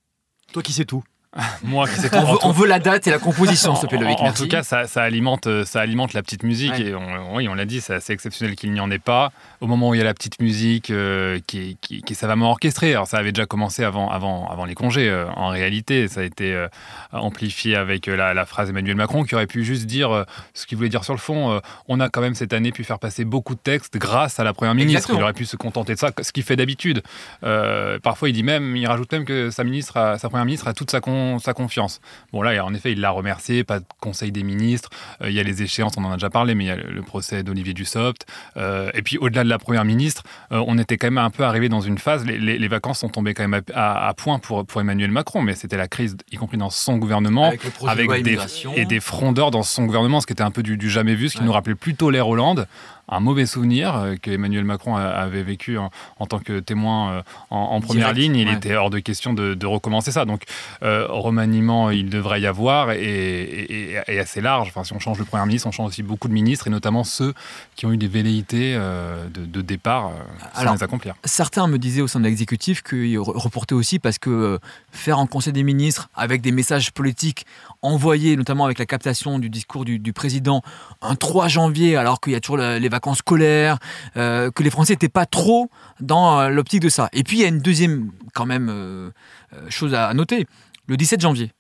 Toi 0.53 0.63
qui 0.63 0.73
sais 0.73 0.85
tout. 0.85 1.03
Moi, 1.63 1.87
qui 1.89 2.01
on 2.13 2.21
veut, 2.21 2.27
tout- 2.39 2.39
on 2.43 2.51
veut 2.53 2.67
la 2.67 2.79
date 2.79 3.07
et 3.07 3.11
la 3.11 3.19
composition, 3.19 3.75
s'il 3.75 3.89
te 3.89 3.95
plaît, 3.95 3.99
En- 3.99 4.09
Loïc. 4.09 4.21
En, 4.21 4.33
tout 4.33 4.49
cas, 4.49 4.63
ça, 4.63 4.87
ça 4.87 5.03
alimente, 5.03 5.49
ça 5.65 5.81
alimente 5.81 6.13
la 6.15 6.23
petite 6.23 6.43
musique. 6.43 6.73
Ouais. 6.73 6.87
Et 6.87 6.95
on, 6.95 7.35
oui, 7.37 7.49
on 7.49 7.55
l'a 7.55 7.65
dit, 7.65 7.81
c'est 7.81 7.95
assez 7.95 8.13
exceptionnel 8.13 8.57
qu'il 8.57 8.73
n'y 8.73 8.81
en 8.81 8.91
ait 8.91 8.99
pas. 8.99 9.33
Au 9.61 9.67
moment 9.67 9.91
où 9.91 9.95
il 9.95 9.99
y 9.99 10.01
a 10.01 10.05
la 10.05 10.15
petite 10.15 10.41
musique 10.41 10.91
euh, 10.91 11.39
qui, 11.47 11.59
est, 11.71 11.77
qui, 11.81 12.03
qui 12.03 12.13
est 12.13 12.17
savamment 12.17 12.51
orchestrée. 12.51 12.93
Alors, 12.93 13.07
ça 13.07 13.19
avait 13.19 13.33
déjà 13.33 13.47
commencé 13.47 13.85
avant, 13.85 14.11
avant, 14.11 14.49
avant 14.51 14.65
les 14.65 14.75
congés. 14.75 15.09
euh, 15.09 15.27
en 15.37 15.49
réalité, 15.49 16.09
ça 16.09 16.21
a 16.21 16.25
été 16.25 16.53
euh, 16.55 16.69
amplifié 17.13 17.77
avec 17.77 18.07
la, 18.07 18.35
la 18.35 18.47
phrase 18.47 18.71
Emmanuel 18.71 18.97
Macron 18.97 19.25
qui 19.25 19.35
aurait 19.35 19.47
pu 19.47 19.65
juste 19.65 19.87
dire 19.87 20.25
ce 20.55 20.67
qu'il 20.67 20.77
voulait 20.77 20.89
dire 20.91 21.05
sur 21.05 21.15
le 21.15 21.19
fond. 21.19 21.61
on 21.89 22.01
a 22.01 22.09
quand 22.09 22.21
même 22.21 22.35
cette 22.35 22.53
année 22.53 22.73
pu 22.73 22.85
faire 22.85 22.99
passer 22.99 23.25
beaucoup 23.25 23.55
de 23.55 23.61
textes 23.61 23.97
grâce 23.99 24.39
à 24.41 24.45
la 24.45 24.53
première 24.53 24.75
ministre. 24.75 24.97
Exactement. 24.99 25.19
Il 25.21 25.23
aurait 25.23 25.33
pu 25.33 25.45
se 25.47 25.57
contenter 25.57 25.95
de 25.95 25.99
ça, 25.99 26.11
ce 26.21 26.33
qu'il 26.33 26.43
fait 26.43 26.57
d'habitude. 26.57 27.03
Parfois, 28.03 28.29
il 28.29 28.33
dit 28.33 28.43
même, 28.43 28.77
il 28.77 28.87
rajoute 28.87 29.11
même 29.13 29.25
que 29.25 29.51
sa 29.51 29.65
ministre, 29.65 29.97
a- 29.97 30.19
sa 30.19 30.29
première 30.29 30.45
ministre 30.45 30.69
a 30.69 30.73
toute 30.75 30.91
sa, 30.91 31.01
con- 31.01 31.26
sa 31.39 31.53
confiance. 31.55 32.01
Bon 32.33 32.43
là, 32.43 32.65
en 32.65 32.73
effet, 32.75 32.93
il 32.93 33.01
l'a 33.01 33.11
remercié, 33.11 33.65
pas 33.65 33.81
de 33.81 33.85
conseil 34.01 34.33
des 34.33 34.43
ministres. 34.43 34.91
Euh, 35.23 35.29
il 35.31 35.35
y 35.35 35.41
a 35.41 35.43
les 35.43 35.63
échéances, 35.63 35.95
on 35.97 36.05
en 36.05 36.11
a 36.11 36.15
déjà 36.15 36.31
parlé, 36.31 36.55
mais 36.55 36.65
il 36.65 36.69
y 36.69 36.71
a 36.71 36.77
le, 36.77 37.03
procès 37.03 37.43
d'Olivier 37.43 37.75
Dussopt. 37.75 38.27
Euh, 38.57 38.91
et 38.95 39.03
puis 39.03 39.19
au-delà 39.19 39.45
de 39.45 39.49
la 39.49 39.59
première 39.59 39.85
ministre, 39.85 40.23
euh, 40.53 40.63
on 40.67 40.79
était 40.79 40.97
quand 40.97 41.07
même 41.09 41.19
un 41.19 41.31
peu 41.31 41.45
arrivé 41.45 41.69
dans 41.69 41.81
une 41.81 41.99
phase. 41.99 42.25
Les, 42.25 42.39
les- 42.39 42.59
les 42.59 42.69
vacances 42.69 42.99
sont 43.01 43.09
tombées 43.09 43.35
quand 43.35 43.47
même 43.47 43.61
à, 43.75 44.07
à- 44.07 44.09
à 44.09 44.15
point 44.15 44.39
pour, 44.39 44.65
pour 44.67 44.81
Emmanuel 44.81 45.11
Macron, 45.11 45.43
mais 45.43 45.55
c'était 45.55 45.77
la 45.77 45.89
crise, 45.89 46.17
y 46.33 46.37
compris 46.37 46.57
dans 46.59 46.71
son 46.71 46.97
gouvernement. 46.97 47.53
Avec 47.87 48.11
de 48.11 48.21
des, 48.23 48.39
et 48.75 48.85
des 48.85 49.01
frondeurs 49.01 49.51
dans 49.51 49.63
son 49.63 49.85
gouvernement, 49.87 50.21
ce 50.21 50.27
qui 50.27 50.33
était 50.33 50.43
un 50.43 50.51
peu 50.51 50.63
du, 50.63 50.77
du 50.77 50.91
jamais 50.91 51.15
vu, 51.15 51.29
ce 51.29 51.35
qui 51.35 51.41
Ouais. 51.41 51.47
nous 51.47 51.53
rappelait 51.53 51.75
plutôt 51.75 52.11
l'ère 52.11 52.29
Hollande. 52.29 52.67
Un 53.09 53.21
mauvais 53.21 53.47
souvenir 53.47 53.95
euh, 53.97 54.15
que 54.21 54.31
Emmanuel 54.33 54.65
Macron 54.65 54.97
avait 54.97 55.43
vécu 55.45 55.79
en, 55.79 55.91
en 56.19 56.27
tant 56.27 56.39
que 56.41 56.59
témoin 56.61 57.11
euh, 57.13 57.23
en, 57.51 57.57
en 57.59 57.81
première 57.81 58.13
Direct, 58.15 58.19
ligne. 58.35 58.37
Il 58.41 58.49
ouais. 58.49 58.55
était 58.57 58.75
hors 58.77 58.91
de 58.91 58.99
question 58.99 59.33
de, 59.33 59.55
de 59.55 59.67
recommencer 59.67 60.11
ça. 60.11 60.25
Donc, 60.25 60.43
euh, 60.83 61.07
remaniement, 61.09 61.91
il 61.91 62.09
devrait 62.11 62.41
y 62.41 62.47
avoir 62.47 62.91
et, 62.91 62.99
et- 63.03 63.93
et- 64.09 64.19
assez 64.19 64.41
large. 64.41 64.69
Enfin, 64.69 64.83
si 64.85 64.93
on 64.93 64.99
change 64.99 65.19
le 65.19 65.25
Premier 65.25 65.47
ministre, 65.47 65.69
on 65.69 65.71
change 65.73 65.89
aussi 65.91 66.03
beaucoup 66.03 66.27
de 66.29 66.33
ministres 66.33 66.67
et 66.67 66.71
notamment 66.71 67.05
ceux 67.05 67.33
qui 67.77 67.87
ont 67.87 67.93
eu 67.93 67.97
des 67.97 68.09
velléités 68.09 68.75
euh, 68.77 69.29
de, 69.29 69.45
de 69.45 69.61
départ 69.63 70.11
sans 70.55 70.61
Alors, 70.63 70.75
les 70.75 70.83
accomplir. 70.83 71.15
Certains 71.25 71.67
me 71.69 71.79
disaient 71.79 72.03
au 72.03 72.09
sein 72.09 72.19
de 72.21 72.25
l'exécutif 72.25 72.83
qu'il 72.83 73.17
re- 73.19 73.39
reportait 73.39 73.75
aussi 73.75 73.99
parce 73.99 74.19
que 74.19 74.59
faire 74.91 75.19
un 75.19 75.27
conseil 75.27 75.53
des 75.53 75.63
ministres 75.63 76.09
avec 76.17 76.41
des 76.43 76.51
messages 76.53 76.91
politiques 76.93 77.47
envoyés, 77.83 78.37
notamment 78.37 78.65
avec 78.65 78.79
la 78.79 78.87
captation 78.87 79.39
du 79.39 79.49
discours 79.51 79.85
du, 79.85 79.99
du 79.99 80.13
président, 80.13 80.63
un 81.03 81.15
3 81.15 81.49
janvier, 81.49 81.97
alors 81.97 82.21
qu'il 82.21 82.33
y 82.33 82.37
a 82.37 82.41
toujours 82.41 82.57
les 82.59 82.89
vacances 82.97 83.19
scolaires, 83.19 83.79
euh, 84.17 84.51
que 84.51 84.63
les 84.63 84.71
Français 84.71 84.95
n'étaient 84.95 85.09
pas 85.09 85.27
trop 85.27 85.71
dans 86.01 86.41
euh, 86.41 86.49
l'optique 86.49 86.81
de 86.83 86.89
ça. 86.89 87.09
Et 87.13 87.23
puis 87.23 87.39
il 87.39 87.43
y 87.43 87.45
a 87.45 87.49
une 87.49 87.61
deuxième, 87.61 88.11
quand 88.35 88.47
même, 88.47 88.69
euh, 88.71 89.11
chose 89.69 89.95
à 89.95 90.13
noter. 90.15 90.47
Le 90.87 90.97
17 90.97 91.21
janvier. 91.21 91.53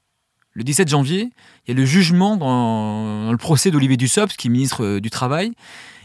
Le 0.52 0.64
17 0.64 0.88
janvier, 0.88 1.30
il 1.66 1.70
y 1.70 1.76
a 1.76 1.76
le 1.78 1.84
jugement 1.84 2.36
dans, 2.36 3.30
le 3.30 3.36
procès 3.36 3.70
d'Olivier 3.70 3.96
Dussopt, 3.98 4.36
qui 4.36 4.48
est 4.48 4.50
ministre 4.50 4.98
du 5.00 5.10
Travail. 5.10 5.52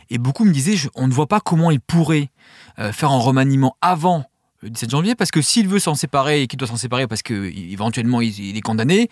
Et 0.10 0.18
beaucoup 0.18 0.44
me 0.44 0.52
disaient, 0.52 0.76
je- 0.76 0.90
on 0.96 1.08
ne 1.08 1.14
voit 1.14 1.28
pas 1.28 1.40
comment 1.40 1.72
il 1.72 1.80
pourrait 1.80 2.30
faire 2.92 3.12
un 3.12 3.20
remaniement 3.20 3.78
avant 3.82 4.26
17 4.64 4.90
janvier, 4.90 5.16
parce 5.16 5.32
que 5.32 5.42
s'il 5.42 5.68
veut 5.68 5.80
s'en 5.80 5.96
séparer 5.96 6.42
et 6.42 6.48
qu'il 6.48 6.58
doit 6.58 6.68
s'en 6.68 6.78
séparer 6.78 7.08
parce 7.08 7.24
qu'éventuellement 7.24 8.22
il, 8.22 8.40
il 8.40 8.58
est 8.58 8.62
condamné, 8.62 9.10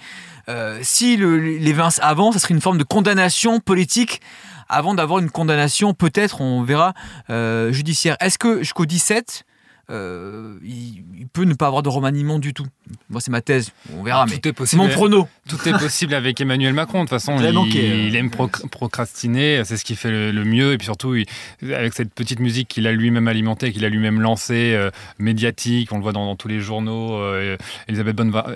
euh, 0.48 0.82
les 1.00 1.74
vince 1.74 2.00
avant, 2.04 2.32
ça 2.32 2.40
serait 2.40 2.54
une 2.54 2.62
forme 2.62 2.78
de 2.78 2.84
condamnation 2.84 3.60
politique 3.60 4.22
avant 4.70 4.94
d'avoir 4.94 5.20
une 5.20 5.32
condamnation, 5.32 5.94
peut-être, 5.94 6.42
on 6.42 6.64
verra, 6.64 6.94
euh, 7.30 7.72
judiciaire. 7.72 8.16
Est-ce 8.20 8.38
que 8.38 8.60
jusqu'au 8.60 8.86
17, 8.86 9.44
euh, 9.90 10.56
il, 10.64 11.04
il 11.20 11.28
peut 11.32 11.44
ne 11.44 11.54
pas 11.54 11.68
avoir 11.68 11.84
de 11.84 11.90
remaniement 11.90 12.40
du 12.40 12.54
tout 12.54 12.66
Moi, 13.10 13.22
c'est 13.22 13.32
ma 13.32 13.42
thèse, 13.42 13.72
on 13.98 14.04
verra, 14.04 14.26
mais 14.26 14.34
tout 14.38 14.48
est 14.48 14.50
c'est 14.50 14.54
possible. 14.54 14.82
mon 14.84 14.90
prono. 14.90 15.28
Tout 15.48 15.58
est 15.68 15.78
possible 15.78 16.14
avec 16.14 16.40
Emmanuel 16.42 16.74
Macron. 16.74 17.00
De 17.00 17.04
toute 17.04 17.10
façon, 17.10 17.38
il, 17.40 17.54
manqué, 17.54 17.90
euh. 17.92 18.08
il 18.08 18.16
aime 18.16 18.30
proc- 18.30 18.68
procrastiner. 18.70 19.64
C'est 19.66 19.78
ce 19.78 19.84
qui 19.86 19.96
fait 19.96 20.12
le, 20.12 20.32
le 20.32 20.44
mieux. 20.46 20.74
Et 20.74 20.78
puis 20.78 20.86
surtout, 20.86 21.16
il- 21.16 21.26
avec 21.74 21.94
cette 21.94 22.14
petite 22.14 22.40
musique 22.40 22.68
qu'il 22.68 22.86
a 22.88 22.92
lui-même 22.92 23.28
alimentée, 23.28 23.72
qu'il 23.72 23.84
a 23.86 23.90
lui-même 23.90 24.22
lancée, 24.22 24.74
euh, 24.76 24.92
médiatique, 25.18 25.92
on 25.92 25.98
le 25.98 26.04
voit 26.04 26.12
dans, 26.14 26.26
dans 26.26 26.36
tous 26.36 26.48
les 26.48 26.60
journaux. 26.60 27.16
euh, 27.16 27.58
Elisabeth, 27.88 28.16
Borne 28.16 28.32
va, 28.32 28.54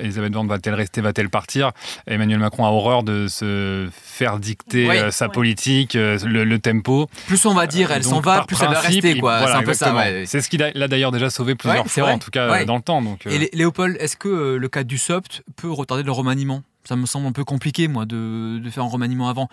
va-t-elle 0.56 0.74
rester, 0.75 1.01
va-t-elle 1.01 1.29
partir? 1.29 1.71
Emmanuel 2.07 2.39
Macron 2.39 2.65
a 2.65 2.69
horreur 2.69 3.03
de 3.03 3.27
se 3.27 3.89
faire 3.91 4.39
dicter 4.39 4.88
sa 5.12 5.29
politique, 5.29 5.94
le, 5.95 6.44
le 6.44 6.59
tempo. 6.59 7.07
Plus 7.27 7.45
on 7.45 7.53
va 7.53 7.68
dire, 7.68 7.91
elle 7.91 8.03
s'en 8.03 8.19
va, 8.19 8.44
plus 8.45 8.57
elle 8.62 8.69
va 8.69 8.79
rester, 8.79 9.12
il- 9.12 9.19
quoi. 9.19 9.39
voilà, 9.39 9.56
c'est 9.56 9.62
un 9.62 9.63
peu 9.65 9.74
ça, 9.74 9.95
ouais. 9.95 10.24
C'est 10.25 10.41
ce 10.41 10.50
qu'il 10.50 10.62
a, 10.63 10.71
d'ailleurs 10.88 11.12
déjà 11.12 11.23
sauvé 11.30 11.56
plusieurs 11.56 11.84
Ouais, 11.84 11.90
fois, 11.90 12.04
vrai. 12.04 12.12
en 12.14 12.20
tout 12.20 12.31
cas 12.31 12.52
Ouais. 12.52 12.66
dans 12.66 12.75
le 12.78 12.81
temps. 12.81 13.02
Donc, 13.02 13.25
euh, 13.28 13.30
Et 13.31 13.38
Lé- 13.40 13.50
Léopold, 13.54 13.98
est-ce 14.00 14.16
que 14.18 14.28
euh, 14.30 14.58
le 14.58 14.68
cas 14.70 14.84
du 14.84 14.98
SOPT 14.98 15.44
peut 15.56 15.72
retarder 15.72 16.04
le 16.04 16.12
remaniement? 16.12 16.64
Ça 16.86 16.96
me 16.96 17.06
semble 17.06 17.28
un 17.28 17.31
peu 17.31 17.44
compliqué, 17.46 17.88
moi, 17.88 18.06
de, 18.06 18.60
de 18.60 18.70
faire 18.70 18.84
un 18.84 18.90
remaniement 18.90 19.30
avant. 19.30 19.48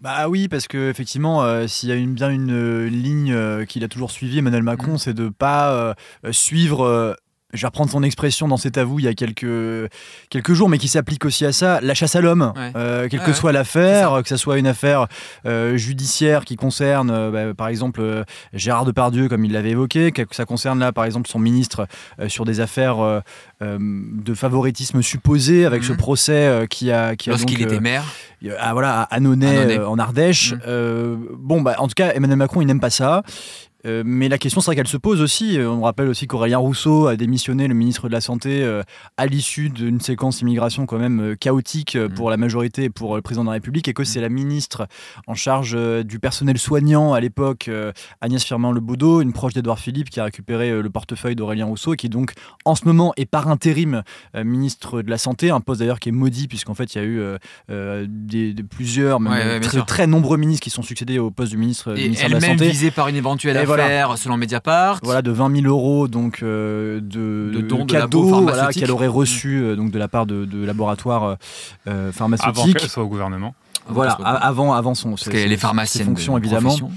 Bah 0.00 0.28
oui, 0.28 0.48
parce 0.48 0.66
que 0.66 0.90
effectivement, 0.90 1.44
euh, 1.44 1.68
s'il 1.68 1.88
y 1.88 1.92
a 1.92 1.94
une, 1.94 2.12
bien 2.14 2.28
une 2.28 2.50
euh, 2.50 2.88
ligne 2.88 3.32
euh, 3.32 3.64
qu'il 3.64 3.84
a 3.84 3.88
toujours 3.88 4.10
suivie, 4.10 4.38
Emmanuel 4.38 4.64
Macron, 4.64 4.94
Mm. 4.94 4.98
c'est 4.98 5.14
de 5.14 5.28
pas 5.28 5.72
euh, 5.72 5.94
euh, 6.26 6.32
suivre. 6.32 7.16
Je 7.52 7.60
vais 7.60 7.66
reprendre 7.66 7.90
son 7.90 8.02
expression 8.02 8.48
dans 8.48 8.56
cet 8.56 8.78
avou 8.78 8.98
il 8.98 9.04
y 9.04 9.08
a 9.08 9.14
quelques, 9.14 9.90
quelques 10.30 10.52
jours, 10.54 10.68
mais 10.68 10.78
qui 10.78 10.88
s'applique 10.88 11.24
aussi 11.24 11.44
à 11.44 11.52
ça, 11.52 11.80
la 11.80 11.94
chasse 11.94 12.16
à 12.16 12.20
l'homme. 12.20 12.52
Ouais. 12.56 12.72
Euh, 12.76 13.08
quelle 13.08 13.20
que 13.20 13.26
ouais. 13.26 13.32
soit 13.34 13.52
l'affaire, 13.52 14.20
que 14.22 14.28
ce 14.28 14.36
soit 14.36 14.58
une 14.58 14.66
affaire 14.66 15.06
euh, 15.46 15.76
judiciaire 15.76 16.44
qui 16.44 16.56
concerne, 16.56 17.10
euh, 17.10 17.30
bah, 17.30 17.54
par 17.54 17.68
exemple, 17.68 18.24
Gérard 18.52 18.84
Depardieu, 18.84 19.28
comme 19.28 19.44
il 19.44 19.52
l'avait 19.52 19.70
évoqué, 19.70 20.12
que 20.12 20.22
ça 20.32 20.44
concerne 20.44 20.78
là, 20.78 20.92
par 20.92 21.04
exemple, 21.04 21.28
son 21.28 21.38
ministre 21.38 21.86
sur 22.28 22.44
des 22.44 22.60
affaires 22.60 23.22
de 23.60 24.34
favoritisme 24.34 25.02
supposé 25.02 25.64
avec 25.66 25.82
Mhm. 25.82 25.88
ce 25.88 25.92
procès 25.92 26.32
euh, 26.32 26.66
qui 26.66 26.90
a, 26.90 27.16
qui 27.16 27.28
a 27.30 27.32
Lorsqu'il 27.32 27.60
était 27.62 27.80
maire. 27.80 28.04
ah, 28.58 28.72
voilà, 28.72 29.02
à 29.02 29.14
Annonay, 29.14 29.56
Annonay. 29.58 29.78
en 29.78 29.98
Ardèche. 29.98 30.54
Euh, 30.66 31.16
bon, 31.36 31.60
bah, 31.62 31.74
en 31.78 31.86
tout 31.88 31.94
cas, 31.94 32.12
Emmanuel 32.14 32.38
Macron, 32.38 32.60
il 32.60 32.66
n'aime 32.66 32.80
pas 32.80 32.90
ça. 32.90 33.22
Euh, 33.86 34.02
mais 34.06 34.28
la 34.28 34.38
question, 34.38 34.60
c'est 34.60 34.66
vrai 34.66 34.76
qu'elle 34.76 34.86
se 34.88 34.96
pose 34.96 35.20
aussi. 35.20 35.58
Euh, 35.58 35.68
On 35.68 35.82
rappelle 35.82 36.08
aussi 36.08 36.26
qu'Aurélien 36.26 36.58
Rousseau 36.58 37.06
a 37.08 37.16
démissionné, 37.16 37.66
le 37.68 37.74
ministre 37.74 38.06
de 38.08 38.12
la 38.12 38.20
Santé, 38.20 38.62
euh, 38.62 38.82
à 39.16 39.26
l'issue 39.26 39.70
d'une 39.70 40.00
séquence 40.00 40.40
immigration 40.40 40.86
quand 40.86 40.98
même 40.98 41.36
chaotique 41.38 41.96
Mm. 41.96 42.08
pour 42.14 42.30
la 42.30 42.36
majorité 42.36 42.84
et 42.84 42.90
pour 42.90 43.16
le 43.16 43.22
président 43.22 43.42
de 43.44 43.48
la 43.48 43.54
République, 43.54 43.88
et 43.88 43.92
que 43.92 44.04
c'est 44.04 44.20
la 44.20 44.28
ministre 44.28 44.86
en 45.26 45.34
charge 45.34 45.76
du 46.04 46.18
personnel 46.18 46.58
soignant 46.58 47.12
à 47.12 47.20
l'époque, 47.20 47.70
Agnès 48.20 48.44
Firmin-Lebaudot, 48.44 49.20
une 49.22 49.32
proche 49.32 49.52
d'Edouard 49.54 49.78
Philippe, 49.78 50.10
qui 50.10 50.20
a 50.20 50.24
récupéré 50.24 50.80
le 50.80 50.90
portefeuille 50.90 51.34
d'Aurélien 51.36 51.66
Rousseau, 51.66 51.94
et 51.94 51.96
qui 51.96 52.08
donc, 52.08 52.32
en 52.64 52.74
ce 52.74 52.84
moment, 52.84 53.12
est 53.16 53.26
par 53.26 53.48
intérim 53.48 54.02
ministre 54.44 55.02
de 55.02 55.10
la 55.10 55.18
Santé, 55.18 55.50
un 55.50 55.60
poste 55.60 55.80
d'ailleurs 55.80 56.00
qui 56.00 56.08
est 56.08 56.12
maudit, 56.12 56.48
puisqu'en 56.48 56.74
fait, 56.74 56.94
il 56.94 56.98
y 56.98 57.00
a 57.00 57.04
eu 57.04 57.20
euh, 57.70 58.06
des, 58.08 58.52
des- 58.54 58.62
plusieurs, 58.62 59.18
même 59.20 59.32
Ouais, 59.32 59.38
ouais, 59.38 59.60
bien 59.60 59.68
très, 59.68 59.82
très 59.82 60.06
nombreux 60.06 60.36
ministres 60.36 60.62
qui 60.62 60.70
sont 60.70 60.82
succédés 60.82 61.18
au 61.18 61.30
poste 61.30 61.50
du 61.50 61.56
ministre, 61.58 61.92
du 61.94 62.00
Et 62.00 62.04
ministère 62.04 62.28
de 62.28 62.32
la 62.34 62.38
elle-même 62.40 62.58
Santé. 62.58 62.70
visée 62.70 62.90
par 62.90 63.08
une 63.08 63.16
éventuelle 63.16 63.56
affaire, 63.56 63.71
voilà. 63.76 64.16
selon 64.16 64.36
Mediapart. 64.36 64.98
Voilà, 65.02 65.22
de 65.22 65.30
20 65.30 65.54
000 65.62 65.66
euros 65.66 66.08
donc, 66.08 66.40
euh, 66.42 67.00
de, 67.00 67.50
De 67.54 67.60
dons 67.60 67.84
de 67.84 67.92
cadeaux 67.92 68.22
voilà, 68.24 68.46
pharmaceutiques. 68.52 68.82
qu'elle 68.82 68.90
aurait 68.92 69.06
reçus 69.06 69.62
euh, 69.62 69.76
donc, 69.76 69.90
de 69.90 69.98
la 69.98 70.08
part 70.08 70.26
de, 70.26 70.44
de 70.44 70.64
laboratoires 70.64 71.24
euh, 71.24 71.34
euh, 71.88 72.08
avant 72.08 72.12
pharmaceutiques. 72.12 72.78
qu'elle 72.78 72.88
soit 72.88 73.02
au 73.02 73.08
gouvernement. 73.08 73.54
Voilà, 73.88 74.12
avant, 74.12 74.72
avant 74.74 74.94
son, 74.94 75.10
parce 75.10 75.22
ses- 75.24 75.30
qu'elle 75.30 75.50
est 75.52 75.56
ses 75.56 75.60
pharmacienne. 75.60 76.06
fonctions 76.06 76.34
de 76.34 76.38
évidemment. 76.40 76.68
profession. 76.68 76.90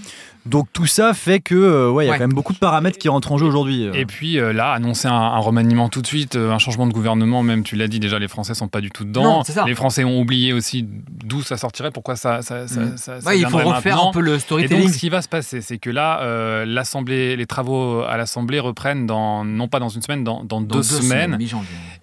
Donc 0.45 0.67
tout 0.73 0.85
ça 0.85 1.13
fait 1.13 1.39
que 1.39 1.55
euh, 1.55 1.89
ouais, 1.89 2.05
il 2.05 2.07
y 2.07 2.09
a 2.09 2.13
Ouais. 2.13 2.17
quand 2.19 2.23
même 2.27 2.33
beaucoup 2.35 2.53
de 2.53 2.59
paramètres 2.59 2.97
qui 2.99 3.09
rentrent 3.09 3.31
en 3.31 3.37
jeu 3.37 3.45
aujourd'hui. 3.47 3.87
euh. 3.87 3.93
Et 3.93 4.05
puis 4.05 4.37
euh, 4.39 4.53
là, 4.53 4.71
annoncer 4.73 5.07
un, 5.07 5.11
un 5.13 5.39
remaniement 5.39 5.89
tout 5.89 6.01
de 6.01 6.07
suite, 6.07 6.35
euh, 6.35 6.51
un 6.51 6.59
changement 6.59 6.85
de 6.85 6.93
gouvernement, 6.93 7.41
même 7.41 7.63
tu 7.63 7.75
l'as 7.75 7.87
dit 7.87 7.99
déjà, 7.99 8.19
les 8.19 8.27
Français 8.27 8.53
sont 8.53 8.67
pas 8.67 8.79
du 8.81 8.91
tout 8.91 9.05
dedans. 9.05 9.23
Non, 9.23 9.43
c'est 9.43 9.53
ça. 9.53 9.65
Les 9.65 9.73
Français 9.75 10.03
ont 10.03 10.19
oublié 10.19 10.53
aussi 10.53 10.85
d'où 10.87 11.41
ça 11.41 11.57
sortirait, 11.57 11.89
pourquoi 11.91 12.15
ça, 12.15 12.41
ça, 12.43 12.67
ça, 12.67 12.79
Mm. 12.81 12.97
ça- 12.97 13.21
ça 13.21 13.27
Ouais, 13.27 13.39
il 13.39 13.47
faut 13.47 13.57
refaire 13.57 13.95
maintenant. 13.95 14.09
un 14.09 14.13
peu 14.13 14.19
le 14.21 14.31
Et 14.31 14.33
donc, 14.33 14.41
storytelling. 14.41 14.89
ce 14.89 14.97
qui 14.99 15.09
va 15.09 15.21
se 15.23 15.27
passer, 15.29 15.61
c'est 15.61 15.79
que 15.79 15.89
là, 15.89 16.21
euh, 16.21 16.63
l'assemblée, 16.65 17.35
les 17.35 17.45
travaux 17.47 18.01
à 18.03 18.15
l'Assemblée 18.17 18.59
reprennent 18.59 19.07
dans, 19.07 19.43
non 19.43 19.67
pas 19.67 19.79
dans 19.79 19.89
une 19.89 20.01
semaine, 20.03 20.23
dans, 20.23 20.43
dans 20.43 20.61
Dans 20.61 20.75
deux, 20.77 20.83
semaines. 20.83 21.37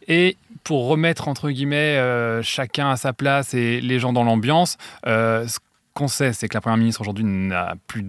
Et 0.09 0.37
pour 0.65 0.89
remettre 0.89 1.29
entre 1.29 1.51
guillemets 1.51 1.77
euh, 1.99 2.43
chacun 2.43 2.91
à 2.91 2.97
sa 2.97 3.13
place 3.13 3.55
et 3.55 3.81
les 3.81 3.99
gens 4.01 4.13
dans 4.13 4.25
l'ambiance, 4.25 4.79
euh, 5.07 5.47
ce 5.47 5.59
qu'on 5.95 6.09
sait, 6.09 6.33
c'est 6.33 6.49
que 6.49 6.55
la 6.55 6.61
première 6.61 6.79
ministre 6.79 7.01
aujourd'hui 7.03 7.25
n'a 7.25 7.75
plus 7.87 8.05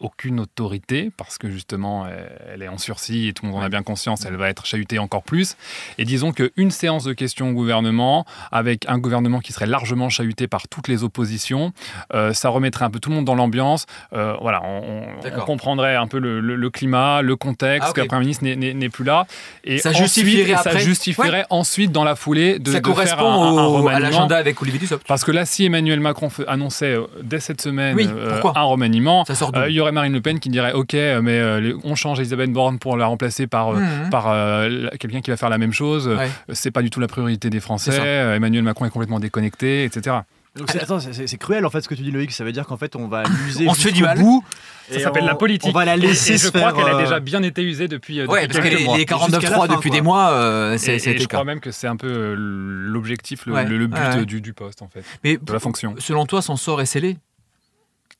aucune 0.00 0.40
autorité 0.40 1.10
parce 1.16 1.38
que 1.38 1.50
justement 1.50 2.06
elle- 2.06 2.62
est 2.62 2.68
en 2.68 2.78
sursis 2.78 3.28
et 3.28 3.32
tout 3.32 3.44
le 3.46 3.50
monde 3.52 3.60
en 3.60 3.64
a 3.64 3.68
bien 3.68 3.82
conscience, 3.82 4.24
elle 4.26 4.36
va 4.36 4.48
être 4.48 4.64
chahutée 4.66 4.98
encore 4.98 5.22
plus. 5.22 5.56
Et 5.98 6.04
disons 6.04 6.32
qu'une 6.32 6.70
séance 6.70 7.04
de 7.04 7.12
questions 7.12 7.50
au 7.50 7.52
gouvernement 7.52 8.24
avec 8.52 8.84
un 8.88 8.98
gouvernement 8.98 9.40
qui 9.40 9.52
serait 9.52 9.66
largement 9.66 10.08
chahuté 10.08 10.46
par 10.46 10.68
toutes 10.68 10.88
les 10.88 11.04
oppositions, 11.04 11.72
euh, 12.14 12.32
ça 12.32 12.48
remettrait 12.48 12.84
un 12.84 12.90
peu 12.90 13.00
tout 13.00 13.10
le 13.10 13.16
monde 13.16 13.24
dans 13.24 13.34
l'ambiance. 13.34 13.86
Euh, 14.12 14.34
voilà, 14.40 14.62
on, 14.64 15.02
comprendrait 15.46 15.94
un 15.96 16.06
peu 16.06 16.18
le, 16.18 16.40
le- 16.40 16.56
le 16.56 16.70
climat, 16.70 17.20
le 17.22 17.36
contexte, 17.36 17.88
Ah, 17.90 17.92
que 17.92 18.00
la 18.00 18.06
première 18.06 18.20
ministre 18.22 18.44
n'est- 18.44 18.88
plus 18.88 19.04
là. 19.04 19.26
Et 19.64 19.78
Ça 19.78 19.90
ensuite- 19.90 20.04
justifierait 20.04 20.50
et 20.50 20.54
ça 20.54 20.60
après- 20.70 20.80
justifierait 20.80 21.44
ensuite 21.50 21.92
dans 21.92 22.04
la 22.04 22.14
foulée 22.16 22.58
de, 22.58 22.70
ça 22.72 22.80
de 22.80 22.86
faire 22.86 22.94
correspond 22.94 23.24
un, 23.32 23.46
un- 23.48 23.58
un 23.58 23.64
au- 23.66 23.74
à 23.74 23.78
remaniement. 23.78 23.98
l'agenda 23.98 24.36
avec 24.36 24.60
Olivier 24.62 24.78
Dussopt. 24.80 25.06
Parce 25.06 25.24
que 25.24 25.32
là, 25.32 25.44
si 25.44 25.64
Emmanuel 25.64 26.00
Macron 26.00 26.28
annonçait 26.46 26.94
euh, 26.94 27.06
dès 27.22 27.40
cette 27.40 27.60
semaine 27.60 27.94
Oui, 27.96 28.06
euh, 28.08 28.40
un 28.54 28.62
remaniement, 28.62 29.24
Ça 29.24 29.34
sort 29.34 29.52
euh, 29.56 29.68
il 29.68 29.74
y 29.74 29.80
aurait 29.84 29.92
Marine 29.92 30.12
Le 30.12 30.20
Pen 30.20 30.40
qui 30.40 30.48
dirait 30.48 30.72
Ok, 30.72 30.94
euh, 30.94 31.22
mais 31.22 31.38
euh, 31.38 31.72
on 31.84 31.94
change 31.94 32.18
Elisabeth 32.18 32.52
Borne 32.52 32.78
pour 32.78 32.96
la 32.96 33.06
remplacer 33.06 33.46
par, 33.46 33.68
euh, 33.70 33.76
Mhm. 33.80 34.10
par 34.10 34.24
euh, 34.30 34.88
quelqu'un 34.98 35.20
qui 35.20 35.30
va 35.30 35.36
faire 35.36 35.50
la 35.50 35.58
même 35.58 35.72
chose. 35.72 36.08
Ouais. 36.08 36.28
C'est 36.52 36.70
pas 36.70 36.82
du 36.82 36.90
tout 36.90 37.00
la 37.00 37.08
priorité 37.08 37.50
des 37.50 37.60
Français. 37.60 37.92
Euh, 38.00 38.34
Emmanuel 38.36 38.62
Macron 38.64 38.84
est 38.86 38.90
complètement 38.90 39.20
déconnecté, 39.20 39.84
etc. 39.84 40.16
Donc 40.56 40.70
c'est- 40.70 40.80
attends, 40.80 41.00
c'est- 41.00 41.12
c'est 41.12 41.26
c'est 41.26 41.36
cruel 41.36 41.66
en 41.66 41.70
fait 41.70 41.80
ce 41.80 41.88
que 41.88 41.96
tu 41.96 42.02
dis 42.02 42.12
Loïc, 42.12 42.30
ça 42.30 42.44
veut 42.44 42.52
dire 42.52 42.64
qu'en 42.64 42.76
fait 42.76 42.94
on 42.94 43.08
va 43.08 43.24
l'user 43.44 43.66
On 43.68 43.74
se 43.74 43.80
fait 43.80 43.90
du 43.92 44.02
mal. 44.02 44.18
bout. 44.18 44.44
Ça 44.88 45.00
s'appelle 45.00 45.24
on- 45.24 45.26
la 45.26 45.34
politique. 45.34 45.68
On 45.68 45.72
va 45.76 45.84
la 45.84 45.96
laisser 45.96 46.34
et, 46.34 46.38
je 46.38 46.48
crois 46.50 46.72
qu'elle 46.72 46.86
a 46.94 46.98
déjà 47.02 47.18
bien 47.18 47.42
été 47.42 47.62
usée 47.62 47.88
depuis, 47.88 48.20
euh, 48.20 48.26
Ouais, 48.26 48.42
depuis 48.42 48.58
parce 48.58 48.58
que 48.58 48.68
quelques 48.68 48.78
les, 48.80 48.84
mois. 48.84 48.94
les 48.96 49.00
Jusqu'à 49.00 49.14
la 49.16 49.20
49.3 49.26 49.66
fin, 49.66 49.74
depuis 49.74 49.90
quoi. 49.90 49.98
des 49.98 50.02
mois, 50.02 50.30
euh, 50.30 50.76
c'est 50.78 50.94
Et, 50.96 50.98
je 51.18 51.18
cas. 51.26 51.26
crois 51.38 51.44
même 51.44 51.58
que 51.58 51.72
c'est 51.72 51.88
un 51.88 51.96
peu 51.96 52.06
euh, 52.06 52.34
l'objectif, 52.38 53.46
le, 53.46 53.54
Ouais, 53.54 53.64
le- 53.64 53.78
le 53.78 53.86
but 53.88 53.98
ouais. 53.98 54.24
du, 54.26 54.40
du 54.40 54.52
poste 54.52 54.82
en 54.82 54.88
fait, 54.88 55.02
Mais 55.24 55.38
de 55.42 55.52
la 55.52 55.58
fonction. 55.58 55.94
selon 55.98 56.24
toi, 56.26 56.40
son 56.42 56.56
sort 56.56 56.80
est 56.80 56.86
scellé? 56.86 57.16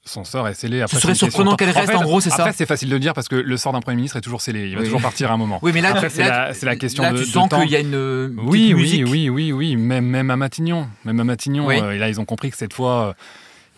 Son 0.06 0.22
sort 0.22 0.46
est 0.48 0.54
scellé. 0.54 0.82
Après, 0.82 0.98
serait 1.00 1.14
c'est 1.14 1.24
une 1.24 1.30
surprenant 1.30 1.56
qu'elle 1.56 1.70
reste, 1.70 1.94
en 1.94 2.02
gros, 2.02 2.20
c'est 2.20 2.28
ça 2.28 2.36
Après, 2.42 2.52
c'est 2.52 2.66
facile 2.66 2.90
de 2.90 2.98
dire 2.98 3.14
parce 3.14 3.26
que 3.26 3.36
le 3.36 3.56
sort 3.56 3.72
d'un 3.72 3.80
Premier 3.80 3.96
ministre 3.96 4.18
est 4.18 4.20
toujours 4.20 4.42
scellé. 4.42 4.68
Il 4.68 4.74
va 4.74 4.80
Oui. 4.80 4.84
toujours 4.86 5.00
partir 5.00 5.30
à 5.30 5.34
un 5.34 5.38
moment. 5.38 5.58
Oui, 5.62 5.70
mais 5.72 5.80
là, 5.80 5.94
c'est 6.10 6.64
la- 6.66 6.76
question 6.76 7.02
là, 7.04 7.12
de- 7.12 7.18
tu 7.20 7.24
de 7.24 7.30
sens 7.30 7.48
qu'il 7.48 7.70
y 7.70 7.76
a 7.76 7.80
une 7.80 7.94
euh, 7.94 8.28
Oui, 8.36 8.74
oui, 8.74 9.02
oui, 9.06 9.30
oui, 9.30 9.52
oui, 9.52 9.76
même, 9.76 10.04
même 10.04 10.30
à 10.30 10.36
Matignon. 10.36 10.88
Même 11.06 11.20
à 11.20 11.24
Matignon, 11.24 11.66
Oui. 11.66 11.76
euh, 11.80 11.92
et 11.92 11.98
là, 11.98 12.10
ils 12.10 12.20
ont 12.20 12.26
compris 12.26 12.50
que 12.50 12.56
cette 12.58 12.74
fois, 12.74 13.14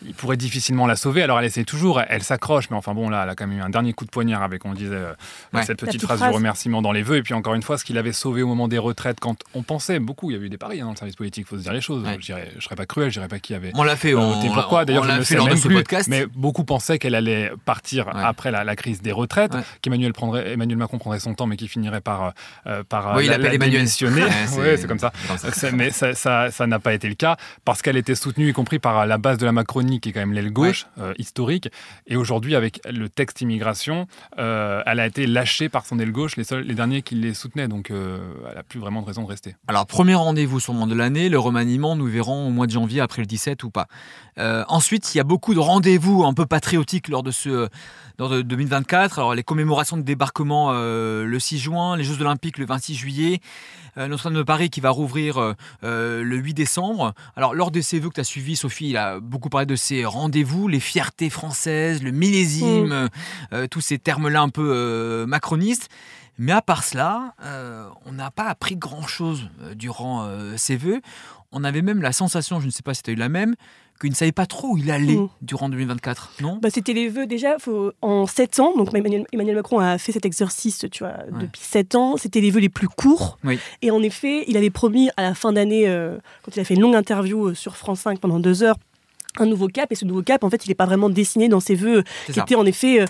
euh, 0.03 0.07
ils 0.09 0.15
pourraient 0.15 0.37
difficilement 0.37 0.87
la 0.87 0.97
sauver. 0.97 1.23
Alors, 1.23 1.39
elle 1.39 1.45
essaie 1.47 1.65
toujours, 1.65 2.01
elle, 2.01 2.07
elle 2.11 2.23
s'accroche, 2.23 2.71
mais 2.71 2.77
enfin 2.77 2.95
bon, 2.95 3.09
là, 3.09 3.23
elle 3.25 3.31
a 3.31 3.35
quand 3.35 3.47
même 3.47 3.59
eu 3.59 3.63
un 3.63 3.71
dernier 3.71 3.93
coup 3.93 4.05
de 4.05 4.11
poignard 4.11 4.43
avec, 4.43 4.65
on 4.65 4.73
disait, 4.75 4.95
euh, 4.95 5.13
Ouais. 5.53 5.63
cette 5.65 5.79
petite 5.79 5.87
petite 5.95 6.03
phrase, 6.03 6.19
phrase. 6.19 6.31
du 6.31 6.37
remerciement 6.37 6.83
dans 6.83 6.93
les 6.93 7.03
vœux. 7.03 7.17
Et 7.17 7.23
puis, 7.23 7.35
encore 7.35 7.55
une 7.55 7.63
fois, 7.63 7.79
ce 7.79 7.85
qu'il 7.85 7.97
avait 7.99 8.13
sauvé 8.13 8.43
au 8.43 8.47
moment 8.49 8.69
des 8.69 8.79
retraites, 8.79 9.21
quand 9.21 9.37
on 9.55 9.63
pensait 9.63 9.99
beaucoup, 9.99 10.31
il 10.31 10.35
y 10.35 10.37
avait 10.37 10.47
eu 10.47 10.51
des 10.51 10.59
paris 10.59 10.81
hein, 10.81 10.85
dans 10.87 10.91
le 10.93 10.97
service 10.97 11.17
politique, 11.17 11.45
il 11.47 11.49
faut 11.49 11.57
se 11.59 11.63
dire 11.63 11.73
les 11.73 11.81
choses. 11.81 12.03
Ouais. 12.05 12.17
Je 12.21 12.35
je 12.59 12.65
serais 12.65 12.77
pas 12.77 12.87
cruel, 12.87 13.09
je 13.11 13.15
dirais 13.15 13.29
pas 13.29 13.39
qui 13.39 13.55
avait. 13.55 13.71
On 13.75 13.83
l'a 13.83 13.97
fait. 13.97 14.13
Euh, 14.15 14.19
On, 14.19 14.33
voté 14.35 14.49
pourquoi 14.53 14.85
D'ailleurs, 14.85 15.05
je 15.05 15.09
ne 15.09 15.13
l'a 15.13 15.19
le 15.19 15.25
fait 15.25 15.29
sais 15.35 15.37
lors 15.37 15.47
de 15.47 15.51
même 15.53 15.59
ce 15.61 15.67
plus. 15.69 15.77
podcast. 15.77 16.09
Mais 16.09 16.27
beaucoup 16.35 16.65
pensaient 16.65 16.99
qu'elle 16.99 17.15
allait 17.15 17.51
partir 17.65 18.07
Ouais. 18.09 18.13
après 18.17 18.51
la, 18.51 18.65
la 18.65 18.77
crise 18.77 19.03
des 19.03 19.13
retraites, 19.13 19.53
qu'Emmanuel 19.83 20.13
prendrait, 20.13 20.53
Emmanuel 20.53 20.79
Macron 20.79 20.99
prendrait 20.99 21.21
son 21.21 21.35
temps, 21.35 21.47
mais 21.47 21.57
qui 21.57 21.69
finirait 21.69 22.01
par, 22.01 22.33
euh, 22.67 22.83
par 22.89 23.09
euh, 23.11 23.17
Oui, 23.19 23.25
il 23.25 23.29
la- 23.29 23.35
appelle 23.35 23.47
la 23.49 23.55
Emmanuel. 23.55 23.89
c'est 23.89 24.87
comme 24.87 24.99
ça. 24.99 25.13
mais 25.73 25.91
ça 25.91 26.67
n'a 26.67 26.79
pas 26.79 26.95
été 26.95 27.09
le 27.09 27.15
cas 27.15 27.37
parce 27.65 27.83
qu'elle 27.83 27.97
était 27.97 28.15
soutenue, 28.15 28.49
y 28.49 28.53
compris 28.53 28.79
par 28.79 29.07
la 29.07 29.19
base 29.19 29.39
de 29.39 29.47
la 29.47 29.53
Macronie, 29.53 29.86
qui 30.01 30.09
est 30.09 30.13
quand 30.13 30.21
même 30.21 30.33
l'aile 30.33 30.53
gauche 30.53 30.87
euh, 30.99 31.15
historique. 31.19 31.69
Et 32.07 32.17
aujourd'hui, 32.17 32.55
avec 32.55 32.81
le 32.89 33.09
texte 33.09 33.41
immigration, 33.41 34.07
euh, 34.39 34.83
elle 34.87 35.01
a 35.01 35.07
été 35.07 35.27
lâchée 35.27 35.69
par 35.69 35.87
son 35.87 35.99
aile 35.99 36.13
gauche, 36.13 36.37
les, 36.37 36.45
seuls, 36.45 36.63
les 36.63 36.75
derniers 36.75 37.03
qui 37.03 37.15
les 37.15 37.35
soutenaient. 37.35 37.69
Donc, 37.69 37.91
euh, 37.91 38.19
elle 38.49 38.57
n'a 38.57 38.63
plus 38.63 38.81
vraiment 38.81 39.03
de 39.03 39.07
raison 39.07 39.23
de 39.23 39.29
rester. 39.29 39.57
Alors, 39.69 39.87
premier 39.87 40.15
rendez-vous 40.15 40.61
sûrement 40.61 40.87
de 40.87 40.95
l'année, 40.95 41.29
le 41.29 41.39
remaniement, 41.39 41.97
nous 41.97 42.07
verrons 42.07 42.49
au 42.49 42.51
mois 42.51 42.67
de 42.67 42.73
janvier, 42.73 43.01
après 43.01 43.23
le 43.23 43.27
17 43.27 43.63
ou 43.65 43.71
pas. 43.71 43.87
Ensuite, 44.39 45.15
il 45.15 45.19
y 45.19 45.21
a 45.21 45.25
beaucoup 45.25 45.55
de 45.55 45.61
rendez-vous 45.61 46.25
un 46.25 46.35
peu 46.35 46.45
patriotiques 46.45 47.09
lors 47.09 47.23
de 47.23 47.31
ce 47.31 47.69
lors 48.19 48.29
de 48.29 48.43
2024. 48.43 49.19
Alors, 49.19 49.35
les 49.35 49.43
commémorations 49.43 49.97
de 49.97 50.03
débarquement 50.03 50.73
le 50.73 51.39
6 51.39 51.59
juin, 51.59 51.97
les 51.97 52.05
Jeux 52.05 52.21
Olympiques 52.21 52.59
le 52.59 52.67
26 52.67 52.95
juillet, 52.95 53.41
Notre-Dame 53.97 54.39
de 54.39 54.43
Paris 54.43 54.71
qui 54.71 54.81
va 54.81 54.91
rouvrir 54.91 55.39
euh, 55.39 55.55
euh, 55.85 56.23
le 56.23 56.37
8 56.37 56.55
décembre. 56.55 57.15
Alors, 57.35 57.55
lors 57.55 57.71
de 57.71 57.81
ces 57.81 57.99
vœux 57.99 58.11
que 58.11 58.15
tu 58.15 58.21
as 58.21 58.25
suivis, 58.25 58.57
Sophie, 58.57 58.91
il 58.91 58.97
a 58.97 59.21
beaucoup 59.21 59.49
parlé 59.49 59.67
de 59.67 59.77
ces 59.77 60.05
rendez-vous, 60.05 60.69
les 60.69 60.81
fiertés 60.81 61.31
françaises, 61.31 62.03
le 62.03 62.11
millésime, 62.11 62.93
euh, 62.93 63.09
euh, 63.53 63.67
tous 63.67 63.81
ces 63.81 63.99
termes-là 63.99 64.43
un 64.43 64.49
peu 64.49 64.71
euh, 64.75 65.27
macronistes. 65.27 65.89
Mais 66.39 66.53
à 66.53 66.61
part 66.61 66.85
cela, 66.85 67.35
euh, 67.43 67.89
on 68.05 68.13
n'a 68.13 68.31
pas 68.31 68.45
appris 68.45 68.77
grand-chose 68.77 69.49
euh, 69.63 69.75
durant 69.75 70.25
euh, 70.25 70.55
ces 70.57 70.77
vœux. 70.77 71.01
On 71.53 71.65
avait 71.65 71.83
même 71.83 72.03
la 72.03 72.13
sensation, 72.13 72.61
je 72.61 72.67
ne 72.67 72.71
sais 72.71 72.83
pas 72.83 72.93
si 72.93 73.03
tu 73.03 73.11
as 73.11 73.13
eu 73.15 73.17
la 73.17 73.29
même, 73.31 73.55
qu'il 73.99 74.11
ne 74.11 74.15
savait 74.15 74.33
pas 74.33 74.47
trop 74.47 74.69
où 74.69 74.79
il 74.79 74.91
allait 74.91 75.17
Mm. 75.17 75.29
durant 75.43 75.69
2024, 75.69 76.33
non? 76.43 76.59
Bah, 76.61 76.69
c'était 76.71 76.93
les 76.93 77.09
vœux 77.09 77.27
déjà 77.27 77.59
faut, 77.59 77.93
en 78.03 78.27
7 78.27 78.61
ans. 78.61 78.77
Donc 78.77 78.95
Emmanuel, 78.95 79.25
Emmanuel 79.33 79.57
Macron 79.57 79.79
a 79.79 79.99
fait 79.99 80.13
cet 80.13 80.27
exercice 80.27 80.85
tu 80.91 81.05
vois, 81.05 81.15
depuis 81.41 81.61
7 81.63 81.95
ans. 81.95 82.17
C'était 82.17 82.41
les 82.41 82.51
vœux 82.51 82.61
les 82.61 82.69
plus 82.69 82.89
courts. 82.89 83.39
Oui. 83.45 83.59
Et 83.83 83.91
en 83.91 84.03
effet, 84.03 84.45
il 84.49 84.57
avait 84.57 84.71
promis 84.71 85.11
à 85.17 85.23
la 85.23 85.35
fin 85.35 85.53
d'année, 85.53 85.89
euh, 85.89 86.19
quand 86.43 86.55
il 86.57 86.61
a 86.61 86.65
fait 86.65 86.75
une 86.75 86.81
longue 86.83 86.95
interview 86.97 87.49
euh, 87.49 87.55
sur 87.55 87.77
France 87.77 88.01
5 88.01 88.19
pendant 88.21 88.39
deux 88.41 88.63
heures, 88.63 88.77
un 89.41 89.47
nouveau 89.47 89.69
cap. 89.69 89.91
Et 89.93 89.95
ce 89.95 90.05
nouveau 90.05 90.23
cap, 90.23 90.45
en 90.45 90.51
fait, 90.51 90.65
il 90.65 90.69
n'est 90.69 90.75
pas 90.75 90.87
vraiment 90.87 91.09
dessiné 91.09 91.49
dans 91.49 91.61
ses 91.61 91.75
vœux, 91.75 92.03
qui 92.27 92.35
ça. 92.35 92.43
étaient 92.43 92.55
en 92.55 92.67
effet 92.67 93.01
euh, 93.01 93.07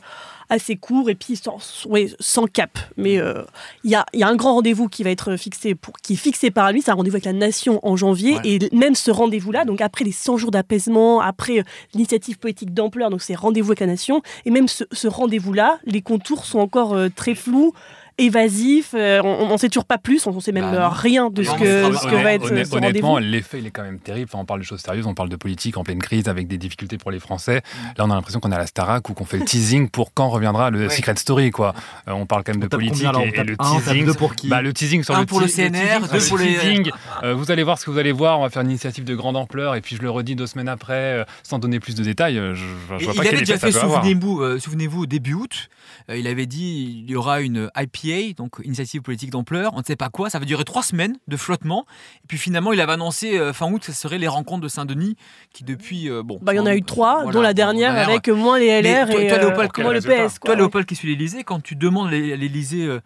assez 0.49 0.77
courts 0.77 1.11
et 1.11 1.15
puis 1.15 1.37
sans, 1.37 1.59
ouais, 1.87 2.09
sans 2.21 2.47
cap. 2.47 2.79
Mais 2.97 3.19
euh, 3.19 3.43
il 3.85 3.91
y, 3.91 3.95
a, 3.95 4.07
il 4.13 4.21
y 4.21 4.23
a 4.23 4.29
un 4.29 4.37
grand 4.37 4.55
rendez-vous 4.55 4.89
qui 4.89 5.03
va 5.03 5.11
être 5.11 5.37
fixé, 5.37 5.75
pour, 5.75 5.95
qui 5.95 6.15
est 6.15 6.17
fixé 6.17 6.51
par 6.51 6.73
lui. 6.73 6.83
C'est 6.83 6.91
un 6.91 6.95
rendez-vous 6.95 7.17
avec 7.17 7.25
la 7.25 7.33
nation 7.33 7.81
en 7.87 7.97
janvier. 7.97 8.37
Et 8.45 8.59
même 8.73 8.95
ce 8.95 9.11
rendez-vous-là, 9.11 9.65
donc 9.65 9.81
après 9.81 10.05
les 10.05 10.13
100 10.13 10.37
jours 10.37 10.51
d'apaisement, 10.51 11.21
après 11.21 11.61
euh, 11.61 11.65
l'initiative 11.95 12.39
politique 12.39 12.75
d'ampleur, 12.75 13.11
donc 13.11 13.23
c'est 13.23 13.35
rendez-vous 13.35 13.71
avec 13.71 13.81
la 13.81 13.87
nation. 13.87 14.23
Et 14.45 14.51
même 14.51 14.69
ce, 14.69 14.85
ce 14.93 15.09
rendez-vous-là, 15.09 15.79
les 15.85 16.03
contours 16.03 16.45
sont 16.45 16.59
encore 16.59 16.97
très 17.15 17.35
flous. 17.35 17.73
Évasifs, 18.19 18.95
euh, 18.95 19.21
on 19.23 19.47
n'en 19.49 19.59
sait 19.59 19.69
toujours 19.69 19.85
pas 19.85 19.99
plus, 19.99 20.27
on 20.27 20.33
ne 20.33 20.41
sait 20.41 20.53
même 20.53 20.71
Bah 20.71 20.89
rien 20.89 21.31
de 21.31 21.43
ce 21.43 21.51
que, 21.53 21.91
mais 21.91 21.97
ce 21.97 22.07
que 22.07 22.15
va 22.23 22.33
être 22.33 22.51
Honnêt- 22.51 22.65
ce 22.65 22.75
Honnêtement, 22.77 23.19
l'effet, 23.19 23.59
il 23.59 23.67
est 23.67 23.71
quand 23.71 23.83
même 23.83 23.99
terrible. 23.99 24.29
Enfin, 24.33 24.41
on 24.43 24.45
parle 24.47 24.61
de 24.61 24.65
choses 24.65 24.81
sérieuses, 24.81 25.07
on 25.07 25.15
parle 25.15 25.29
de 25.29 25.37
politique 25.37 25.77
en 25.77 25.85
pleine 25.85 26.01
crise 26.01 26.29
avec 26.29 26.49
des 26.49 26.59
difficultés 26.59 26.99
pour 26.99 27.11
les 27.11 27.19
Français. 27.21 27.63
Là, 27.99 28.05
on 28.07 28.11
a 28.11 28.15
l'impression 28.15 28.41
qu'on 28.41 28.53
a 28.53 28.59
la 28.59 28.67
Starac 28.67 29.09
ou 29.09 29.15
qu'on 29.15 29.25
fait 29.25 29.39
le 29.39 29.45
teasing 29.47 29.89
pour 29.91 30.13
quand 30.15 30.29
reviendra 30.31 30.71
le 30.71 30.87
Ouais. 30.87 30.89
Secret 30.91 31.17
Story. 31.17 31.51
Quoi. 31.51 31.75
Euh, 32.09 32.13
on 32.13 32.27
parle 32.27 32.43
quand 32.45 32.53
même 32.53 32.63
On 32.63 32.65
de 32.65 32.69
politique 32.69 33.07
combien, 33.13 33.21
et, 33.27 33.41
et 33.41 33.45
le 33.45 33.57
un, 33.59 33.79
teasing. 33.81 34.05
deux 34.07 34.15
pour 34.15 34.35
qui 34.35 34.49
Bah, 34.49 34.63
le 34.63 34.73
teasing 34.73 35.03
sur 35.05 35.15
Un 35.15 35.21
le 35.21 35.27
pour 35.27 35.41
le 35.41 35.47
CNR, 35.49 35.71
teasing, 35.73 36.11
deux 36.13 36.21
sur 36.21 36.29
pour 36.29 36.39
le 36.39 36.45
les- 36.45 36.55
teasing. 36.59 36.91
Euh, 37.23 37.35
vous 37.35 37.51
allez 37.51 37.63
voir 37.63 37.79
ce 37.79 37.85
que 37.87 37.91
vous 37.91 37.99
allez 37.99 38.13
voir. 38.13 38.39
On 38.41 38.43
va 38.43 38.51
faire 38.51 38.63
une 38.63 38.71
initiative 38.71 39.05
de 39.05 39.15
grande 39.15 39.37
ampleur 39.37 39.75
et 39.75 39.81
puis 39.81 39.97
je 39.97 40.03
le 40.03 40.11
redis 40.11 40.37
deux 40.37 40.47
semaines 40.47 40.69
après, 40.69 40.95
euh, 40.95 41.25
sans 41.43 41.59
donner 41.59 41.81
plus 41.81 41.95
de 41.95 42.03
détails. 42.03 42.37
Je, 42.37 42.55
je 42.55 42.65
vois 42.87 42.99
il 43.01 43.07
pas 43.17 43.23
quel 43.25 43.27
avait 43.35 43.39
déjà 43.41 43.59
fait, 43.59 43.73
souvenez-vous, 43.73 44.41
euh, 44.41 44.59
souvenez-vous, 44.59 45.03
au 45.03 45.07
début 45.07 45.35
août, 45.35 45.69
euh, 46.11 46.17
il 46.17 46.27
avait 46.27 46.47
dit 46.47 47.03
il 47.05 47.11
y 47.11 47.17
aura 47.17 47.41
une 47.41 47.71
IPA, 48.11 48.35
donc 48.37 48.61
initiative 48.65 49.03
politique 49.03 49.31
d'ampleur, 49.31 49.73
on 49.75 49.79
ne 49.81 49.85
sait 49.85 49.97
pas 49.97 50.09
quoi, 50.09 50.31
ça 50.31 50.39
va 50.39 50.45
durer 50.45 50.65
trois 50.65 50.83
semaines 50.83 51.17
de 51.29 51.37
flottement. 51.37 51.87
Et 52.25 52.27
puis 52.29 52.39
finalement, 52.39 52.73
il 52.73 52.81
avait 52.81 52.93
annoncé 52.93 53.39
euh, 53.39 53.53
fin 53.53 53.71
août, 53.71 53.85
ça 53.85 53.93
serait 53.93 54.19
les 54.19 54.29
rencontres 54.29 54.63
de 54.63 54.69
Saint-Denis, 54.69 55.17
qui 55.53 55.65
depuis. 55.65 56.09
euh, 56.11 56.23
bon, 56.23 56.39
Bah, 56.43 56.55
il 56.55 56.57
y 56.57 56.61
en 56.61 56.67
a 56.67 56.75
eu 56.77 56.83
trois, 56.83 57.17
voilà, 57.23 57.33
dont 57.33 57.41
la 57.43 57.55
dernière 57.55 57.93
dernière. 57.93 58.09
avec 58.11 58.29
moins 58.29 58.59
les 58.59 58.69
LR 58.83 59.09
toi- 59.11 59.21
et 59.23 59.29
toi, 59.29 59.37
euh, 59.39 59.41
Léopold, 59.41 59.71
quel 59.73 59.85
moins 59.85 59.93
le 59.95 60.01
PS. 60.01 60.39
Quoi, 60.39 60.47
Toi, 60.47 60.51
ouais. 60.51 60.57
Léopold, 60.57 60.87
qui 60.87 60.97
suis 60.97 61.09
l'Élysée, 61.09 61.45
quand 61.45 61.61
tu 61.63 61.77
demandes 61.77 62.09
à 62.09 62.11
l'Élysée, 62.11 62.85
euh, 62.87 63.01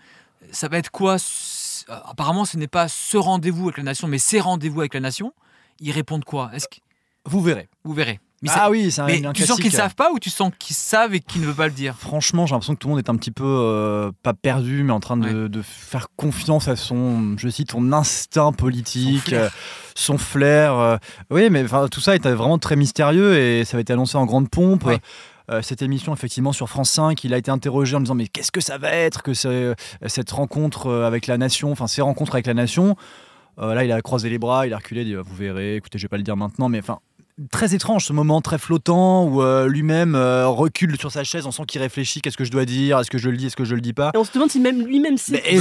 ça 0.52 0.69
va 0.69 0.78
être 0.78 0.90
quoi 0.90 1.16
Apparemment, 1.88 2.45
ce 2.45 2.57
n'est 2.57 2.69
pas 2.69 2.87
ce 2.88 3.16
rendez-vous 3.16 3.64
avec 3.64 3.78
la 3.78 3.83
nation, 3.85 4.07
mais 4.07 4.19
ces 4.19 4.38
rendez-vous 4.40 4.80
avec 4.80 4.95
la 4.95 5.00
nation. 5.00 5.33
Ils 5.80 5.90
répondent 5.92 6.25
quoi? 6.25 6.50
Est-ce 6.54 6.69
que 6.69 6.76
Vous 7.25 7.40
verrez. 7.40 7.69
vous 7.85 7.95
verrez 7.95 8.21
Mais, 8.42 8.49
ça- 8.49 8.61
Ah 8.62 8.70
oui, 8.70 8.90
c'est 8.90 9.02
un, 9.02 9.06
mais 9.06 9.25
un 9.26 9.32
tu 9.32 9.44
sens 9.44 9.59
qu'ils 9.61 9.70
savent 9.73 9.94
pas 9.94 10.11
ou 10.12 10.18
tu 10.18 10.30
sens 10.30 10.50
qu'ils 10.59 10.75
savent 10.76 11.14
et 11.14 11.20
qu'ils 11.20 11.42
ne 11.42 11.47
veulent 11.47 11.54
pas 11.54 11.66
le 11.66 11.73
dire? 11.75 11.94
Franchement, 11.99 12.47
j'ai 12.47 12.54
l'impression 12.54 12.75
que 12.75 12.78
tout 12.78 12.88
le 12.88 12.94
monde 12.94 12.99
est 13.04 13.11
un 13.11 13.16
petit 13.16 13.30
peu, 13.30 13.44
euh, 13.44 14.12
pas 14.23 14.32
perdu, 14.32 14.82
mais 14.82 14.92
en 14.92 15.00
train 15.00 15.16
de, 15.18 15.47
de 15.49 15.62
faire 15.62 16.09
confiance 16.16 16.66
à 16.68 16.76
son, 16.76 17.37
je 17.37 17.49
cite, 17.50 17.73
son 17.73 17.92
instinct 17.92 18.52
politique, 18.52 19.25
Son 19.25 19.28
flair. 19.28 19.42
euh, 19.42 19.49
son 19.94 20.18
flair. 20.18 20.73
euh. 20.75 20.97
oui, 21.30 21.50
mais 21.50 21.64
tout 21.90 22.00
ça 22.00 22.16
était 22.16 22.32
vraiment 22.32 22.59
très 22.59 22.76
mystérieux 22.76 23.37
et 23.38 23.64
ça 23.66 23.76
avait 23.76 23.82
été 23.82 23.92
annoncé 23.92 24.16
en 24.16 24.25
grande 24.25 24.49
pompe. 24.49 24.85
Ouais. 24.85 24.99
Cette 25.62 25.82
émission, 25.82 26.12
effectivement, 26.14 26.52
sur 26.52 26.68
France 26.68 26.90
5, 26.90 27.25
il 27.25 27.35
a 27.35 27.37
été 27.37 27.50
interrogé 27.50 27.97
en 27.97 28.00
disant 28.00 28.14
Mais 28.14 28.28
qu'est-ce 28.28 28.52
que 28.52 28.61
ça 28.61 28.78
va 28.78 28.90
être 28.92 29.23
que 29.23 29.32
cette 29.35 30.30
rencontre 30.30 30.88
avec 31.02 31.26
la 31.26 31.38
nation, 31.38 31.73
enfin, 31.73 31.88
ces 31.88 32.02
rencontres 32.02 32.35
avec 32.37 32.47
la 32.47 32.54
nation? 32.54 32.97
Euh, 33.59 33.75
Là, 33.75 33.85
il 33.85 33.90
a 33.90 34.00
croisé 34.00 34.30
les 34.30 34.38
bras, 34.38 34.68
il 34.68 34.73
a 34.73 34.76
reculé, 34.76 35.00
il 35.02 35.16
a 35.18 35.23
dit 35.23 35.28
Vous 35.28 35.35
verrez, 35.35 35.75
écoutez, 35.75 35.99
je 35.99 36.04
vais 36.04 36.09
pas 36.09 36.16
le 36.18 36.23
dire 36.23 36.37
maintenant, 36.37 36.68
mais 36.68 36.78
enfin. 36.78 37.00
Très 37.50 37.75
étrange 37.75 38.04
ce 38.04 38.12
moment 38.12 38.40
très 38.40 38.59
flottant 38.59 39.25
où 39.25 39.42
euh, 39.42 39.66
lui-même 39.68 40.14
euh, 40.14 40.47
recule 40.49 40.99
sur 40.99 41.11
sa 41.11 41.25
chaise, 41.25 41.47
on 41.47 41.50
sent 41.50 41.62
qu'il 41.66 41.80
réfléchit, 41.80 42.20
qu'est-ce 42.20 42.37
que 42.37 42.44
je 42.44 42.50
dois 42.50 42.64
dire, 42.64 42.99
est-ce 42.99 43.11
que 43.11 43.18
je 43.18 43.28
le 43.30 43.37
dis, 43.37 43.47
est-ce 43.47 43.56
que 43.56 43.64
je 43.64 43.75
le 43.75 43.80
dis 43.80 43.92
pas? 43.92 44.11
Et 44.14 44.18
on 44.18 44.25
se 44.25 44.32
demande 44.32 44.50
si 44.50 44.61
même 44.61 44.85
lui-même 44.87 45.16
sait, 45.16 45.42
sait- 45.42 45.56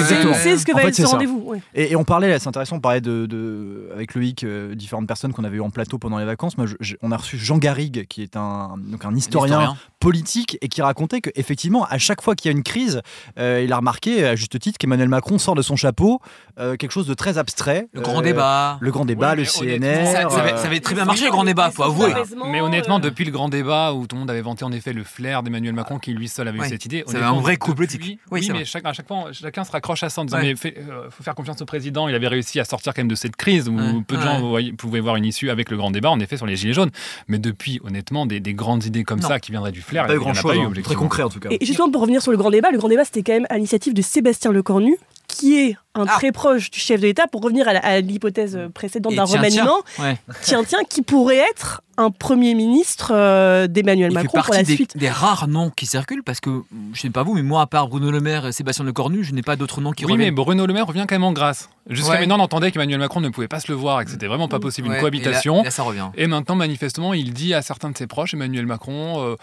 ce 0.58 0.66
que 0.66 0.72
En 0.72 0.76
va 0.76 0.82
fait, 0.82 0.90
être 0.90 0.96
ce 0.96 1.06
rendez-vous. 1.06 1.42
ouais. 1.46 1.62
Et, 1.74 1.92
et 1.92 1.96
on 1.96 2.04
parlait, 2.04 2.38
c'est 2.40 2.48
intéressant, 2.48 2.78
on 2.78 2.80
parlait 2.82 3.02
de, 3.02 3.26
de- 3.26 3.90
avec 3.94 4.14
Loïc, 4.16 4.44
euh, 4.44 4.76
différentes 4.76 5.08
personnes 5.08 5.34
qu'on 5.34 5.44
avait 5.44 5.58
eu 5.58 5.62
en 5.62 5.70
plateau 5.70 5.98
pendant 5.98 6.18
les 6.18 6.26
vacances. 6.26 6.58
Moi, 6.58 6.68
je- 6.68 6.76
je- 6.80 6.96
on 7.02 7.12
a 7.12 7.18
reçu 7.18 7.38
Jean 7.38 7.58
Garrigue, 7.58 8.06
qui 8.08 8.24
est 8.24 8.36
un, 8.36 8.76
donc 8.78 9.06
un 9.06 9.16
historien, 9.16 9.60
Historien. 9.62 9.78
politique 10.00 10.58
et 10.62 10.68
qui 10.68 10.82
racontait 10.82 11.22
qu'effectivement, 11.22 11.86
à 11.86 11.98
chaque 11.98 12.22
fois 12.22 12.36
qu'il 12.36 12.50
y 12.52 12.54
a 12.54 12.58
une 12.58 12.64
crise, 12.64 13.02
euh, 13.38 13.62
il 13.64 13.72
a 13.74 13.78
remarqué, 13.78 14.26
à 14.26 14.36
juste 14.36 14.60
titre, 14.60 14.78
qu'Emmanuel 14.78 15.10
Macron 15.10 15.38
sort 15.38 15.56
de 15.56 15.62
son 15.62 15.76
chapeau 15.76 16.20
euh, 16.60 16.76
quelque 16.76 16.92
chose 16.92 17.08
de 17.08 17.14
très 17.14 17.38
abstrait. 17.38 17.88
Le 17.94 18.02
grand 18.02 18.22
débat. 18.22 18.78
Le 18.82 18.92
grand 18.92 19.06
débat, 19.06 19.30
Ouais, 19.32 19.36
le 19.38 19.44
CNR. 19.46 20.06
Ça, 20.08 20.30
ça 20.30 20.40
avait, 20.42 20.58
ça 20.58 20.66
avait 20.66 20.80
très 20.80 20.96
bien 20.96 21.06
marché 21.06 21.26
le 21.26 21.32
grand 21.32 21.44
débat, 21.44 21.69
faut 21.72 21.84
avouer. 21.84 22.14
Mais 22.52 22.62
honnêtement, 22.62 22.98
euh, 22.98 23.00
depuis 23.00 23.26
le 23.26 23.32
grand 23.32 23.50
débat 23.50 23.94
où 23.94 24.08
tout 24.08 24.16
le 24.16 24.22
monde 24.22 24.32
avait 24.32 24.42
vanté 24.42 24.64
en 24.66 24.72
effet 24.72 24.94
le 24.94 25.04
flair 25.04 25.44
d'Emmanuel 25.44 25.74
Macron 25.74 26.00
qui 26.00 26.14
lui 26.14 26.28
seul 26.28 26.48
avait 26.48 26.60
Ouais. 26.60 26.68
eu 26.68 26.70
cette 26.70 26.86
idée, 26.86 27.04
Ça 27.06 27.18
honnêtement, 27.18 27.38
un 27.38 27.42
vrai 27.42 27.58
coup 27.58 27.72
depuis- 27.72 27.76
politique. 27.98 28.02
Oui, 28.04 28.20
Oui, 28.32 28.44
c'est 28.46 28.54
mais 28.54 28.62
à 28.88 28.94
chaque 28.94 29.08
fois, 29.08 29.26
chacun 29.32 29.64
se 29.64 29.72
raccroche 29.72 30.04
à 30.04 30.10
ça 30.10 30.22
en 30.22 30.26
disant 30.26 30.38
Ouais. 30.38 30.44
mais 30.44 30.56
fait- 30.56 30.76
euh, 30.78 31.10
faut 31.10 31.24
faire 31.24 31.36
confiance 31.36 31.62
au 31.62 31.66
président. 31.66 32.08
Il 32.08 32.16
avait 32.16 32.28
réussi 32.28 32.60
à 32.60 32.66
sortir 32.66 32.94
quand 32.94 33.02
même 33.02 33.08
de 33.08 33.16
cette 33.16 33.36
crise 33.36 33.70
où 33.70 33.76
Ouais. 33.76 33.94
peu 34.08 34.16
de 34.16 34.22
Ouais. 34.22 34.64
gens 34.66 34.76
pouvaient 34.78 35.00
voir 35.00 35.16
une 35.16 35.26
issue 35.26 35.50
avec 35.50 35.70
le 35.72 35.78
grand 35.78 35.92
débat, 35.92 36.10
en 36.10 36.20
effet, 36.20 36.38
sur 36.38 36.46
les 36.46 36.56
gilets 36.56 36.74
jaunes. 36.74 36.92
Mais 37.28 37.40
depuis, 37.40 37.80
honnêtement, 37.84 38.26
des, 38.26 38.40
des 38.40 38.54
grandes 38.54 38.84
idées 38.86 39.04
comme 39.04 39.20
Non. 39.20 39.28
ça 39.28 39.40
qui 39.40 39.52
viendraient 39.52 39.72
du 39.72 39.82
flair, 39.82 40.06
il 40.08 40.16
y 40.16 40.18
en 40.18 40.32
a 40.32 40.42
pas 40.42 40.56
eu, 40.56 40.82
très 40.82 40.96
concret 40.96 41.24
en 41.24 41.30
tout 41.30 41.40
cas. 41.40 41.50
Et 41.52 41.66
justement, 41.66 41.90
pour 41.92 42.02
revenir 42.02 42.22
sur 42.22 42.32
le 42.32 42.38
grand 42.38 42.50
débat, 42.52 42.72
le 42.72 42.78
grand 42.78 42.90
débat, 42.90 43.06
c'était 43.06 43.24
quand 43.24 43.34
même 43.34 43.48
à 43.50 43.56
l'initiative 43.56 43.94
de 43.94 44.02
Sébastien 44.02 44.52
Lecornu, 44.52 44.98
qui 45.30 45.58
est 45.58 45.78
un 45.96 46.06
Ah. 46.08 46.16
très 46.18 46.32
proche 46.32 46.70
du 46.72 46.80
chef 46.80 47.00
de 47.02 47.06
l'État, 47.08 47.28
pour 47.28 47.42
revenir 47.42 47.66
à 47.68 48.00
l'hypothèse 48.02 48.56
euh, 48.56 48.70
précédente 48.70 49.14
d'un 49.16 49.26
tiens, 49.26 49.38
remaniement, 49.38 49.78
Ouais. 50.00 50.18
tiens, 50.42 50.64
tiens, 50.66 50.80
qui 50.90 51.02
pourrait 51.02 51.38
être 51.52 51.82
un 51.98 52.10
Premier 52.12 52.56
ministre 52.56 53.12
euh, 53.14 53.68
d'Emmanuel 53.68 54.12
Il 54.12 54.18
fait 54.18 54.24
Macron 54.24 54.38
pour 54.42 54.54
la 54.54 54.60
partie 54.60 54.64
des, 54.72 54.76
suite. 54.76 54.98
des 54.98 55.10
rares 55.10 55.48
noms 55.48 55.70
qui 55.70 55.86
circulent 55.86 56.24
parce 56.24 56.40
que, 56.40 56.62
je 56.94 57.00
sais 57.02 57.10
pas 57.10 57.24
vous, 57.24 57.34
mais 57.34 57.42
moi, 57.44 57.62
à 57.62 57.68
part 57.68 57.88
Bruno 57.90 58.10
Le 58.12 58.20
Maire 58.22 58.48
et 58.48 58.52
Sébastien 58.52 58.86
Lecornu, 58.86 59.24
je 59.24 59.34
n'ai 59.34 59.42
pas 59.42 59.56
d'autres 59.56 59.82
noms 59.82 59.92
qui 59.92 60.06
Oui, 60.06 60.12
mais 60.14 60.26
reviennent. 60.26 60.36
Bruno 60.36 60.66
Le 60.66 60.74
Maire 60.74 60.88
revient 60.88 61.06
quand 61.08 61.16
même 61.16 61.24
en 61.24 61.34
grâce. 61.34 61.70
Jusqu'à 61.90 62.12
Ouais. 62.14 62.20
maintenant, 62.22 62.38
on 62.40 62.44
entendait 62.44 62.72
qu'Emmanuel 62.72 63.00
Macron 63.00 63.20
ne 63.22 63.30
pouvait 63.30 63.48
pas 63.50 63.60
se 63.60 63.70
le 63.72 63.78
voir 63.78 64.00
et 64.02 64.06
que 64.06 64.12
c'était 64.12 64.28
vraiment 64.28 64.48
pas 64.48 64.60
possible 64.60 64.88
Ouais, 64.88 64.94
une 64.96 64.98
et 65.00 65.02
cohabitation. 65.02 65.56
là- 65.56 65.62
et 65.62 65.66
là, 65.66 65.72
ça 65.72 65.84
revient. 65.84 66.08
Et 66.16 66.28
maintenant, 66.28 66.56
manifestement, 66.56 67.14
il 67.14 67.34
dit 67.34 67.54
à 67.54 67.62
certains 67.62 67.90
de 67.90 67.98
ses 67.98 68.08
proches, 68.08 68.34
Emmanuel 68.34 68.66
Macron, 68.66 69.22
euh, 69.22 69.36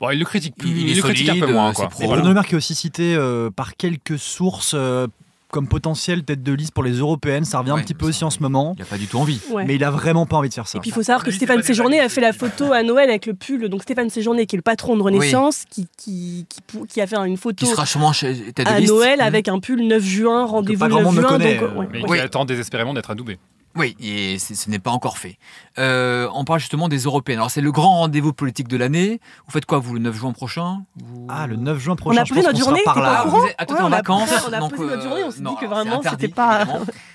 bon, 0.00 0.10
il 0.10 0.18
le 0.18 0.24
critique 0.24 0.56
plus, 0.56 0.70
Il 0.70 0.90
est 0.90 0.94
le 0.94 1.02
critique 1.02 1.28
un 1.28 1.38
peu 1.38 1.52
moins. 1.52 1.70
euh, 1.70 1.72
Quoi. 1.72 1.84
c'est 1.84 1.90
pro. 1.90 2.02
Et 2.02 2.06
Voilà. 2.06 2.22
Bruno 2.22 2.28
Le 2.30 2.34
Maire 2.40 2.46
qui 2.48 2.54
est 2.54 2.58
aussi 2.58 2.74
cité 2.74 3.14
euh, 3.14 3.50
par 3.50 3.76
quelques 3.76 4.18
sources 4.18 4.72
euh, 4.74 5.06
comme 5.50 5.66
potentiel 5.68 6.22
tête 6.24 6.42
de 6.42 6.52
liste 6.52 6.72
pour 6.72 6.82
les 6.84 6.92
européennes. 6.92 7.44
Ça 7.44 7.58
revient 7.58 7.72
Ouais, 7.72 7.80
un 7.80 7.82
petit 7.82 7.94
peu 7.94 8.06
aussi 8.06 8.24
en 8.24 8.30
ce 8.30 8.40
moment. 8.40 8.74
Il 8.78 8.82
a 8.82 8.84
pas 8.86 8.98
du 8.98 9.06
tout 9.06 9.18
envie. 9.18 9.40
Ouais. 9.50 9.64
Mais 9.64 9.74
il 9.76 9.84
a 9.84 9.90
vraiment 9.90 10.26
pas 10.26 10.36
envie 10.36 10.48
de 10.48 10.54
faire 10.54 10.66
ça. 10.68 10.78
Et 10.78 10.80
puis 10.80 10.90
il 10.90 10.92
faut 10.92 11.02
savoir 11.02 11.24
que 11.24 11.30
Stéphane 11.30 11.62
Séjourné 11.62 12.00
a 12.00 12.08
fait 12.08 12.20
la 12.20 12.32
photo 12.32 12.72
à 12.72 12.82
Noël 12.82 13.08
avec 13.10 13.26
le 13.26 13.34
pull. 13.34 13.68
Donc 13.68 13.82
Stéphane 13.82 14.10
Séjourné, 14.10 14.46
qui 14.46 14.56
est 14.56 14.58
le 14.58 14.62
patron 14.62 14.96
de 14.96 15.02
Renaissance, 15.02 15.64
qui, 15.70 15.86
qui, 15.96 16.46
qui, 16.48 16.60
pou- 16.62 16.86
qui 16.88 17.00
a 17.00 17.06
fait 17.06 17.16
une 17.16 17.36
photo 17.36 17.64
Qui 17.64 17.70
sera 17.70 17.86
sûrement 17.86 18.12
chez 18.12 18.52
tête 18.52 18.66
de 18.66 18.70
à 18.72 18.80
liste. 18.80 18.92
Noël 18.92 19.18
Mmh. 19.18 19.22
avec 19.22 19.48
un 19.48 19.58
pull 19.60 19.86
9 19.86 20.02
juin, 20.02 20.44
rendez-vous 20.46 20.78
pas 20.80 20.88
le 20.88 20.94
grand 20.94 21.02
9 21.02 21.06
monde 21.06 21.16
le 21.16 21.20
juin. 21.22 21.30
connaît, 21.38 21.54
donc, 21.58 21.70
euh, 21.70 21.74
ouais, 21.80 21.86
Mais 21.92 22.02
Oui. 22.08 22.18
attend 22.20 22.44
désespérément 22.44 22.94
d'être 22.94 23.10
adoubé. 23.10 23.38
Oui, 23.76 23.96
et 24.00 24.38
ce 24.40 24.68
n'est 24.68 24.80
pas 24.80 24.90
encore 24.90 25.16
fait. 25.16 25.38
Euh, 25.78 26.28
on 26.34 26.44
parle 26.44 26.58
justement 26.58 26.88
des 26.88 26.98
européennes. 26.98 27.38
Alors, 27.38 27.52
c'est 27.52 27.60
le 27.60 27.70
grand 27.70 27.98
rendez-vous 27.98 28.32
politique 28.32 28.66
de 28.66 28.76
l'année. 28.76 29.20
Vous 29.46 29.52
faites 29.52 29.64
quoi, 29.64 29.78
vous, 29.78 29.94
le 29.94 30.00
9 30.00 30.16
juin 30.16 30.32
prochain? 30.32 30.82
Vous- 30.96 31.26
Ah, 31.30 31.46
le 31.46 31.54
9 31.54 31.78
juin 31.78 31.92
On 31.92 31.96
prochain. 31.96 32.22
a 32.22 32.24
je 32.24 32.30
posé 32.34 32.42
pense 32.42 32.52
notre 32.52 32.64
journée, 32.64 32.82
par 32.84 33.00
là. 33.00 33.24
vous 33.28 33.44
êtes, 33.46 33.70
Ouais, 33.70 33.78
en 33.78 33.84
on 33.84 33.86
a- 33.86 33.90
vacances. 33.90 34.28
on 34.48 34.52
a 34.52 34.68
posé 34.68 34.84
notre 34.86 35.02
journée, 35.02 35.22
on 35.24 35.30
s'est 35.30 35.40
dit 35.40 35.56
que 35.60 35.66
vraiment, 35.66 36.02
c'était 36.02 36.26
pas-. 36.28 36.66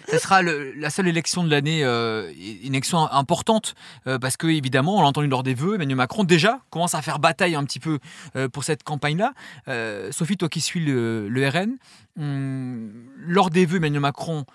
Ce 0.10 0.18
sera 0.18 0.42
le- 0.42 0.72
la 0.78 0.90
seule 0.90 1.10
élection 1.10 1.44
de 1.44 1.52
l'année, 1.52 1.84
euh, 1.84 2.32
une 2.64 2.74
élection 2.74 3.00
importante, 3.12 3.76
euh, 4.08 4.18
parce 4.18 4.38
que 4.38 4.48
évidemment, 4.48 4.98
on 4.98 5.02
l'a 5.02 5.08
entendu 5.08 5.28
lors 5.28 5.44
des 5.44 5.56
vœux, 5.56 5.76
Emmanuel 5.76 5.98
Macron 5.98 6.24
déjà 6.24 6.62
commence 6.70 6.96
à 6.96 7.02
faire 7.02 7.20
bataille 7.20 7.56
un 7.56 7.66
petit 7.66 7.80
peu 7.82 8.00
euh, 8.38 8.48
pour 8.48 8.64
cette 8.64 8.84
campagne-là. 8.84 9.34
Euh, 9.68 10.10
Sophie, 10.14 10.38
toi 10.38 10.48
qui 10.48 10.62
suis 10.62 10.80
le, 10.80 11.28
le 11.28 11.50
RN, 11.50 11.76
hum, 12.18 12.92
lors 13.18 13.50
des 13.50 13.66
vœux, 13.66 13.78
Emmanuel 13.78 14.00
Macron 14.02 14.46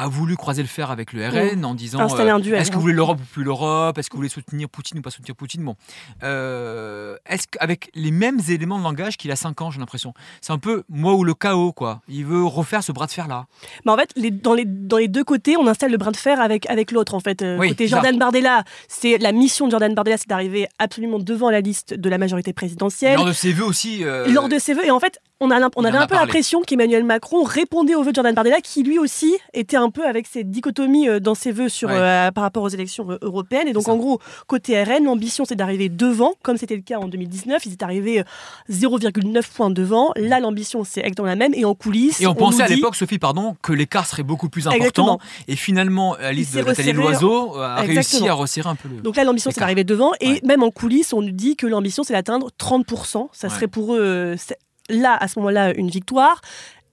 a 0.00 0.08
voulu 0.08 0.36
croiser 0.36 0.62
le 0.62 0.68
fer 0.68 0.90
avec 0.90 1.12
le 1.12 1.26
RN 1.28 1.64
en 1.64 1.74
disant 1.74 1.98
euh, 2.00 2.38
est-ce 2.56 2.70
que 2.70 2.76
vous 2.76 2.80
voulez 2.82 2.92
l'Europe 2.94 3.18
ou 3.20 3.24
plus 3.32 3.44
l'Europe? 3.44 3.96
Est-ce 3.98 4.08
que 4.10 4.14
vous 4.14 4.18
voulez 4.20 4.28
soutenir 4.28 4.68
Poutine 4.68 4.98
ou 4.98 5.02
pas 5.02 5.10
soutenir 5.10 5.34
Poutine? 5.36 5.64
Bon, 5.64 5.76
Euh, 6.22 7.16
est-ce 7.26 7.46
qu'avec 7.50 7.90
les 7.94 8.10
mêmes 8.10 8.38
éléments 8.48 8.78
de 8.78 8.84
langage 8.84 9.16
qu'il 9.16 9.30
a 9.30 9.36
5 9.36 9.60
ans, 9.62 9.70
j'ai 9.70 9.80
l'impression, 9.80 10.14
c'est 10.40 10.52
un 10.52 10.58
peu 10.58 10.84
moi 10.88 11.14
ou 11.14 11.24
le 11.24 11.34
chaos 11.34 11.72
quoi. 11.72 12.00
Il 12.08 12.24
veut 12.26 12.44
refaire 12.44 12.82
ce 12.82 12.92
bras 12.92 13.06
de 13.06 13.10
fer 13.10 13.28
là. 13.28 13.46
Mais 13.84 13.92
en 13.92 13.96
fait, 13.96 14.10
les- 14.16 14.30
dans, 14.30 14.54
les, 14.54 14.64
dans 14.64 14.96
les 14.98 15.08
deux 15.08 15.24
côtés, 15.24 15.56
on 15.56 15.66
installe 15.66 15.90
le 15.90 15.96
brin 15.98 16.10
de 16.10 16.16
fer 16.16 16.40
avec, 16.40 16.68
avec 16.70 16.92
l'autre. 16.92 17.14
En 17.14 17.20
fait, 17.20 17.42
Euh, 17.42 17.56
Oui, 17.58 17.68
côté 17.68 17.88
ça. 17.88 17.96
Jordan 17.96 18.18
Bardella, 18.18 18.64
c'est 18.88 19.18
la 19.18 19.32
mission 19.32 19.66
de 19.66 19.70
Jordan 19.72 19.94
Bardella, 19.94 20.16
c'est 20.16 20.28
d'arriver 20.28 20.68
absolument 20.78 21.18
devant 21.18 21.50
la 21.50 21.60
liste 21.60 21.94
de 21.94 22.08
la 22.08 22.18
majorité 22.18 22.52
présidentielle. 22.52 23.16
Lors 23.16 23.26
de 23.26 23.32
ses 23.32 23.52
vœux 23.52 23.64
aussi. 23.64 24.04
euh, 24.04 24.26
Lors 24.28 24.48
de 24.48 24.58
ses 24.58 24.74
vœux, 24.74 24.84
et 24.86 24.90
en 24.90 25.00
fait, 25.00 25.18
on, 25.40 25.50
a 25.50 25.68
on 25.76 25.84
avait 25.84 25.98
un 25.98 26.06
peu 26.06 26.14
l'impression 26.16 26.62
qu'Emmanuel 26.62 27.04
Macron 27.04 27.42
répondait 27.44 27.94
aux 27.94 28.02
vœux 28.02 28.10
de 28.10 28.16
Jordan 28.16 28.34
Bardella, 28.34 28.60
qui 28.60 28.82
lui 28.82 28.98
aussi 28.98 29.36
était 29.54 29.76
un 29.76 29.87
peu 29.90 30.06
avec 30.06 30.26
ses 30.26 30.44
dichotomies 30.44 31.08
euh, 31.08 31.20
dans 31.20 31.34
ses 31.34 31.52
vœux 31.52 31.68
sur, 31.68 31.88
Ouais. 31.88 31.94
euh, 31.96 32.30
par 32.30 32.42
rapport 32.44 32.62
aux 32.62 32.68
élections 32.68 33.10
euh, 33.10 33.18
européennes. 33.22 33.68
Et 33.68 33.72
donc, 33.72 33.88
en 33.88 33.96
gros, 33.96 34.20
côté 34.46 34.82
RN, 34.82 35.04
l'ambition, 35.04 35.44
c'est 35.44 35.54
d'arriver 35.56 35.88
devant, 35.88 36.34
comme 36.42 36.56
c'était 36.56 36.76
le 36.76 36.82
cas 36.82 36.98
en 36.98 37.08
2019. 37.08 37.64
Ils 37.66 37.72
étaient 37.74 37.84
arrivés 37.84 38.20
euh, 38.20 38.24
0,9 38.70 39.42
points 39.54 39.70
devant. 39.70 40.10
Là, 40.16 40.40
l'ambition, 40.40 40.84
c'est 40.84 41.00
exactement 41.00 41.26
la 41.28 41.36
même. 41.36 41.54
Et 41.54 41.64
en 41.64 41.74
coulisses, 41.74 42.20
Et 42.20 42.26
on, 42.26 42.34
pensait 42.34 42.62
à 42.62 42.66
dit- 42.66 42.74
l'époque, 42.76 42.96
Sophie, 42.96 43.18
pardon, 43.18 43.56
que 43.62 43.72
l'écart 43.72 44.06
serait 44.06 44.22
beaucoup 44.22 44.48
plus 44.48 44.66
important. 44.66 44.78
Exactement. 44.84 45.20
Et 45.48 45.56
finalement, 45.56 46.14
Alice 46.14 46.52
de 46.52 46.62
Nathalie. 46.62 46.92
Loiseau 46.92 47.56
a 47.56 47.76
réussi 47.76 47.92
Exactement. 48.16 48.30
à 48.30 48.34
resserrer 48.34 48.68
un 48.70 48.74
peu 48.76 48.88
le. 48.88 49.00
Donc 49.00 49.16
là, 49.16 49.24
l'ambition, 49.24 49.50
c'est 49.52 49.60
d'arriver 49.60 49.84
devant. 49.84 50.12
Et 50.20 50.28
Ouais. 50.32 50.40
même 50.44 50.62
en 50.62 50.70
coulisses, 50.70 51.12
on 51.12 51.22
nous 51.22 51.30
dit 51.32 51.56
que 51.56 51.66
l'ambition, 51.66 52.02
c'est 52.02 52.12
d'atteindre 52.12 52.50
30%. 52.58 53.28
Ça 53.32 53.48
Ouais. 53.48 53.54
serait 53.54 53.68
pour 53.68 53.94
eux, 53.94 54.34
là, 54.90 55.16
à 55.20 55.28
ce 55.28 55.38
moment-là, 55.38 55.74
une 55.76 55.88
victoire. 55.88 56.40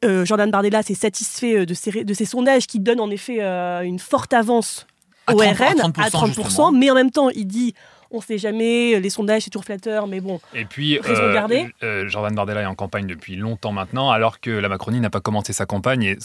Euh, 0.03 0.25
Jordan 0.25 0.51
Bardella 0.51 0.83
s'est 0.83 0.93
satisfait 0.93 1.59
euh, 1.59 1.65
de 1.65 1.73
ces, 1.73 2.03
de 2.03 2.13
ces 2.13 2.25
sondages 2.25 2.67
qui 2.67 2.79
donnent 2.79 2.99
en 2.99 3.09
effet 3.09 3.37
euh, 3.41 3.81
une 3.81 3.99
forte 3.99 4.33
avance 4.33 4.85
À 5.27 5.33
au 5.33 5.37
30, 5.37 5.57
RN 5.57 5.79
à 5.79 6.09
30%, 6.09 6.27
justement. 6.27 6.71
mais 6.71 6.89
en 6.91 6.95
même 6.95 7.11
temps, 7.11 7.29
il 7.29 7.47
dit 7.47 7.73
on 8.11 8.21
sait 8.21 8.37
jamais, 8.37 8.99
les 8.99 9.09
sondages, 9.09 9.43
c'est 9.43 9.49
toujours 9.49 9.65
flatteur, 9.65 10.07
mais 10.07 10.21
bon. 10.21 10.39
Et 10.53 10.65
puis, 10.65 10.99
euh, 10.99 12.07
Jordan 12.07 12.35
Bardella 12.35 12.61
est 12.61 12.65
en 12.65 12.75
campagne 12.75 13.07
depuis 13.07 13.35
longtemps 13.35 13.71
maintenant, 13.71 14.11
alors 14.11 14.39
que 14.39 14.51
la 14.51 14.69
Macronie 14.69 14.99
n'a 14.99 15.09
pas 15.09 15.19
commencé 15.19 15.53
sa 15.53 15.65
campagne. 15.65 16.03
Et 16.03 16.17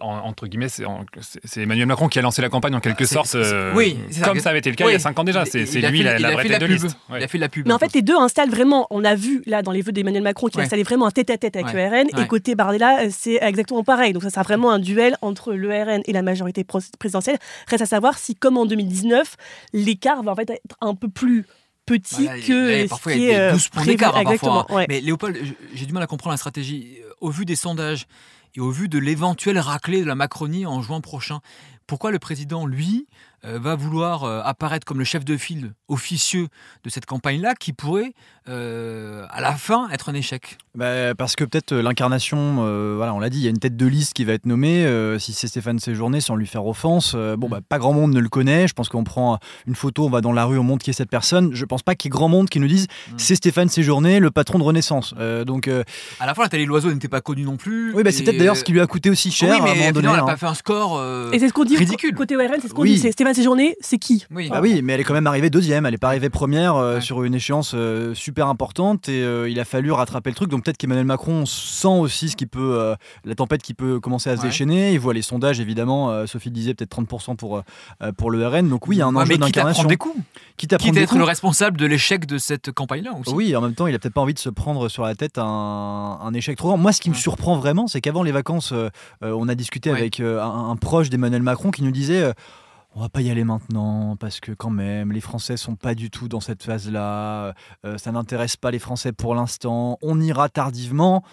entre 0.00 0.46
guillemets, 0.46 0.68
c'est 0.68 0.84
en- 0.84 1.04
c'est 1.20 1.40
c'est 1.44 1.62
Emmanuel 1.62 1.86
Macron 1.86 2.08
qui 2.08 2.18
a 2.18 2.22
lancé 2.22 2.42
la 2.42 2.48
campagne 2.48 2.74
en 2.74 2.80
quelque 2.80 3.04
C'est- 3.04 3.14
sorte, 3.14 3.34
euh, 3.36 3.72
oui, 3.74 3.96
comme 4.22 4.40
ça 4.40 4.50
avait 4.50 4.58
été 4.58 4.68
le 4.70 4.76
cas 4.76 4.86
il 4.88 4.92
y 4.92 4.96
a 4.96 4.98
5 4.98 5.18
ans 5.18 5.24
déjà. 5.24 5.44
C'est 5.46 5.60
Il- 5.60 5.66
c'est 5.68 5.78
il 5.78 5.86
a 5.86 5.90
lui 5.90 5.98
fait- 6.02 6.18
la, 6.18 6.32
vraie 6.32 6.42
fait 6.42 6.48
tête 6.50 6.60
de 6.60 6.66
liste. 6.66 6.96
Il 7.10 7.22
a 7.22 7.28
fait 7.28 7.38
de 7.38 7.42
la 7.42 7.48
pub. 7.48 7.66
Mais 7.66 7.72
en 7.72 7.78
fait, 7.78 7.92
les 7.94 8.02
deux 8.02 8.16
installent 8.16 8.50
vraiment, 8.50 8.86
on 8.90 9.04
a 9.04 9.14
vu 9.14 9.42
là 9.46 9.62
dans 9.62 9.70
les 9.72 9.82
vœux 9.82 9.92
d'Emmanuel 9.92 10.22
Macron 10.22 10.48
qu'il 10.48 10.58
Ouais. 10.58 10.62
a 10.62 10.66
installé 10.66 10.82
vraiment 10.82 11.06
un 11.06 11.10
tête-à-tête 11.10 11.56
avec 11.56 11.68
Ouais. 11.68 11.72
le 11.74 11.88
RN. 11.88 12.08
Ouais. 12.16 12.22
Et 12.24 12.26
côté 12.26 12.54
Bardella, 12.54 13.04
euh, 13.04 13.08
c'est 13.10 13.38
exactement 13.40 13.84
pareil. 13.84 14.12
Donc 14.12 14.22
ça 14.24 14.30
sera 14.30 14.42
vraiment 14.42 14.70
un 14.72 14.78
duel 14.78 15.16
entre 15.22 15.52
le 15.54 15.68
RN 15.70 16.02
et 16.06 16.12
la 16.12 16.22
majorité 16.22 16.64
présidentielle. 16.98 17.38
Reste 17.68 17.82
à 17.82 17.86
savoir 17.86 18.18
si, 18.18 18.34
comme 18.34 18.58
en 18.58 18.66
2019, 18.66 19.36
l'écart 19.72 20.22
va 20.22 20.32
en 20.32 20.36
fait 20.36 20.50
être 20.50 20.76
un 20.80 20.94
peu 20.94 21.08
plus 21.08 21.46
petit 21.86 22.24
Voilà, 22.24 22.40
que 22.40 22.82
ce 22.84 22.88
parfois, 22.88 23.12
qui 23.12 23.18
il 23.18 23.24
y 23.24 23.28
est 23.28 23.34
a 23.34 23.38
euh, 23.40 23.46
des 23.48 23.52
12 23.54 23.68
points 23.68 23.84
d'écart 23.84 24.16
hein, 24.16 24.66
ouais. 24.70 24.86
Mais 24.88 25.00
Léopold, 25.00 25.36
j'ai 25.74 25.86
du 25.86 25.92
mal 25.92 26.02
à 26.02 26.06
comprendre 26.06 26.32
la 26.32 26.38
stratégie. 26.38 26.98
Au 27.20 27.30
vu 27.30 27.44
des 27.44 27.56
sondages 27.56 28.06
et 28.56 28.60
au 28.60 28.70
vu 28.70 28.88
de 28.88 28.98
l'éventuelle 28.98 29.58
raclée 29.58 30.00
de 30.00 30.06
la 30.06 30.14
Macronie 30.14 30.66
en 30.66 30.82
juin 30.82 31.00
prochain, 31.00 31.40
pourquoi 31.86 32.10
le 32.10 32.18
président, 32.18 32.66
lui, 32.66 33.06
va 33.44 33.74
vouloir 33.74 34.24
euh, 34.24 34.40
apparaître 34.44 34.84
comme 34.86 34.98
le 34.98 35.04
chef 35.04 35.24
de 35.24 35.36
file 35.36 35.72
officieux 35.88 36.48
de 36.84 36.90
cette 36.90 37.06
campagne-là 37.06 37.54
qui 37.54 37.72
pourrait, 37.72 38.12
euh, 38.48 39.24
à 39.30 39.40
la 39.40 39.52
fin, 39.52 39.88
être 39.90 40.08
un 40.08 40.14
échec 40.14 40.58
Bah, 40.74 41.14
parce 41.14 41.36
que 41.36 41.44
peut-être 41.44 41.72
euh, 41.72 41.82
l'incarnation, 41.82 42.58
euh, 42.60 42.94
voilà, 42.96 43.14
on 43.14 43.18
l'a 43.20 43.30
dit, 43.30 43.38
il 43.38 43.44
y 43.44 43.46
a 43.46 43.50
une 43.50 43.58
tête 43.58 43.76
de 43.76 43.86
liste 43.86 44.12
qui 44.14 44.24
va 44.24 44.32
être 44.32 44.46
nommée. 44.46 44.84
euh, 44.84 45.18
si 45.18 45.32
c'est 45.32 45.46
Stéphane 45.48 45.78
Séjourné, 45.78 46.20
sans 46.20 46.36
lui 46.36 46.46
faire 46.46 46.66
offense, 46.66 47.12
euh, 47.16 47.36
bon, 47.36 47.48
bah, 47.48 47.60
pas 47.66 47.78
grand 47.78 47.92
monde 47.92 48.12
ne 48.12 48.20
le 48.20 48.28
connaît. 48.28 48.68
Je 48.68 48.74
pense 48.74 48.88
qu'on 48.88 49.04
prend 49.04 49.38
une 49.66 49.74
photo, 49.74 50.06
on 50.06 50.10
va 50.10 50.20
dans 50.20 50.32
la 50.32 50.44
rue, 50.44 50.58
on 50.58 50.62
montre 50.64 50.84
qui 50.84 50.90
est 50.90 50.94
cette 50.94 51.10
personne. 51.10 51.50
Je 51.54 51.64
pense 51.64 51.82
pas 51.82 51.94
qu'il 51.94 52.08
y 52.08 52.10
ait 52.10 52.16
grand 52.16 52.28
monde 52.28 52.48
qui 52.48 52.60
nous 52.60 52.66
dise 52.68 52.86
Mm. 53.10 53.14
c'est 53.18 53.34
Stéphane 53.34 53.68
Séjourné, 53.68 54.20
le 54.20 54.30
patron 54.30 54.58
de 54.58 54.64
Renaissance. 54.64 55.14
Euh, 55.18 55.44
donc, 55.44 55.68
euh, 55.68 55.82
À 56.20 56.26
la 56.26 56.34
fin, 56.34 56.42
Nathalie 56.42 56.66
Loiseau 56.66 56.92
n'était 56.92 57.08
pas 57.08 57.20
connue 57.20 57.42
non 57.44 57.56
plus. 57.56 57.94
oui, 57.94 58.02
bah, 58.02 58.12
c'est 58.12 58.22
peut-être 58.24 58.38
d'ailleurs 58.38 58.56
ce 58.56 58.64
qui 58.64 58.72
lui 58.72 58.80
a 58.80 58.86
coûté 58.86 59.10
aussi 59.10 59.30
cher 59.30 59.50
oui, 59.50 59.54
à 59.58 59.62
un 59.62 59.64
mais 59.64 59.68
moment 59.74 59.92
donné. 59.92 59.92
finalement, 60.00 60.12
elle 60.12 60.16
n'a 60.18 60.22
hein. 60.24 60.26
pas 60.26 60.36
fait 60.36 60.46
un 60.46 60.54
score. 60.54 60.96
euh, 60.98 61.30
Et 61.32 61.38
c'est 61.38 61.48
ce 61.48 61.52
qu'on 61.52 61.64
dit 61.64 61.76
ridicule. 61.76 62.14
côté 62.14 62.36
ORN, 62.36 62.46
c'est 62.60 62.68
ce 62.68 62.74
qu'on 62.74 62.82
Oui. 62.82 62.94
dit. 62.94 62.98
C'est 62.98 63.12
Stéphane 63.12 63.33
Séjourné, 63.34 63.76
c'est 63.80 63.98
qui 63.98 64.24
Oui. 64.34 64.48
Bah 64.50 64.60
oui, 64.62 64.80
mais 64.82 64.92
elle 64.94 65.00
est 65.00 65.04
quand 65.04 65.14
même 65.14 65.26
arrivée 65.26 65.50
deuxième, 65.50 65.84
elle 65.86 65.92
n'est 65.92 65.98
pas 65.98 66.08
arrivée 66.08 66.30
première 66.30 66.76
euh, 66.76 66.94
Ouais. 66.96 67.00
sur 67.00 67.22
une 67.24 67.34
échéance 67.34 67.72
euh, 67.74 68.14
super 68.14 68.46
importante 68.48 69.08
et 69.08 69.22
euh, 69.22 69.48
il 69.48 69.58
a 69.60 69.64
fallu 69.64 69.90
rattraper 69.92 70.30
le 70.30 70.36
truc. 70.36 70.50
Donc 70.50 70.64
peut-être 70.64 70.76
qu'Emmanuel 70.76 71.04
Macron 71.06 71.44
sent 71.46 71.88
aussi 71.88 72.28
ce 72.30 72.36
qui 72.36 72.46
peut, 72.46 72.78
euh, 72.80 72.94
la 73.24 73.34
tempête 73.34 73.62
qui 73.62 73.74
peut 73.74 73.98
commencer 74.00 74.30
à 74.30 74.36
se 74.36 74.42
Ouais. 74.42 74.48
déchaîner. 74.48 74.92
Il 74.92 75.00
voit 75.00 75.14
les 75.14 75.22
sondages 75.22 75.60
évidemment. 75.60 76.10
euh, 76.10 76.26
Sophie 76.26 76.50
disait 76.50 76.74
peut-être 76.74 76.90
30% 76.90 77.34
pour, 77.36 77.58
euh, 77.58 78.12
pour 78.16 78.30
le 78.30 78.46
RN. 78.46 78.68
Donc 78.68 78.86
oui, 78.86 78.96
il 78.96 78.98
y 79.00 79.02
a 79.02 79.06
un 79.06 79.14
Ouais, 79.14 79.22
enjeu 79.22 79.34
à 79.34 79.36
d'incarnation. 79.38 79.80
prendre 79.82 79.88
des 79.88 79.96
coups. 79.96 80.16
Quitte 80.56 80.72
à 80.72 80.76
Quitte 80.76 80.86
prendre 80.86 80.96
à 80.96 81.00
des 81.00 81.02
être 81.04 81.08
coups. 81.10 81.18
le 81.18 81.24
responsable 81.24 81.76
de 81.78 81.86
l'échec 81.86 82.26
de 82.26 82.38
cette 82.38 82.70
campagne-là 82.72 83.10
aussi. 83.20 83.34
Oui, 83.34 83.54
en 83.56 83.60
même 83.60 83.74
temps, 83.74 83.86
il 83.86 83.94
a 83.94 83.98
peut-être 83.98 84.14
pas 84.14 84.20
envie 84.20 84.34
de 84.34 84.38
se 84.38 84.50
prendre 84.50 84.88
sur 84.88 85.02
la 85.02 85.14
tête 85.14 85.38
un, 85.38 86.18
un 86.22 86.34
échec 86.34 86.56
trop 86.56 86.68
grand. 86.68 86.78
Moi, 86.78 86.92
ce 86.92 87.00
qui 87.00 87.10
me 87.10 87.14
Ouais. 87.14 87.20
surprend 87.20 87.56
vraiment, 87.56 87.86
c'est 87.88 88.00
qu'avant 88.00 88.22
les 88.22 88.32
vacances, 88.32 88.72
on 89.22 89.48
a 89.48 89.54
discuté 89.54 89.90
Ouais. 89.90 89.98
avec 89.98 90.20
euh, 90.20 90.40
un, 90.42 90.70
un 90.70 90.76
proche 90.76 91.10
d'Emmanuel 91.10 91.42
Macron 91.42 91.70
qui 91.70 91.82
nous 91.82 91.90
disait. 91.90 92.32
On 92.94 93.00
va 93.00 93.08
pas 93.08 93.20
y 93.20 93.30
aller 93.30 93.44
maintenant 93.44 94.16
parce 94.16 94.40
que 94.40 94.52
quand 94.52 94.70
même 94.70 95.10
les 95.10 95.20
Français 95.20 95.56
sont 95.56 95.74
pas 95.74 95.94
du 95.94 96.10
tout 96.10 96.28
dans 96.28 96.40
cette 96.40 96.62
phase-là. 96.62 97.54
Euh, 97.84 97.98
ça 97.98 98.12
n'intéresse 98.12 98.56
pas 98.56 98.70
les 98.70 98.78
Français 98.78 99.12
pour 99.12 99.34
l'instant. 99.34 99.98
On 100.00 100.20
ira 100.20 100.48
tardivement. 100.48 101.24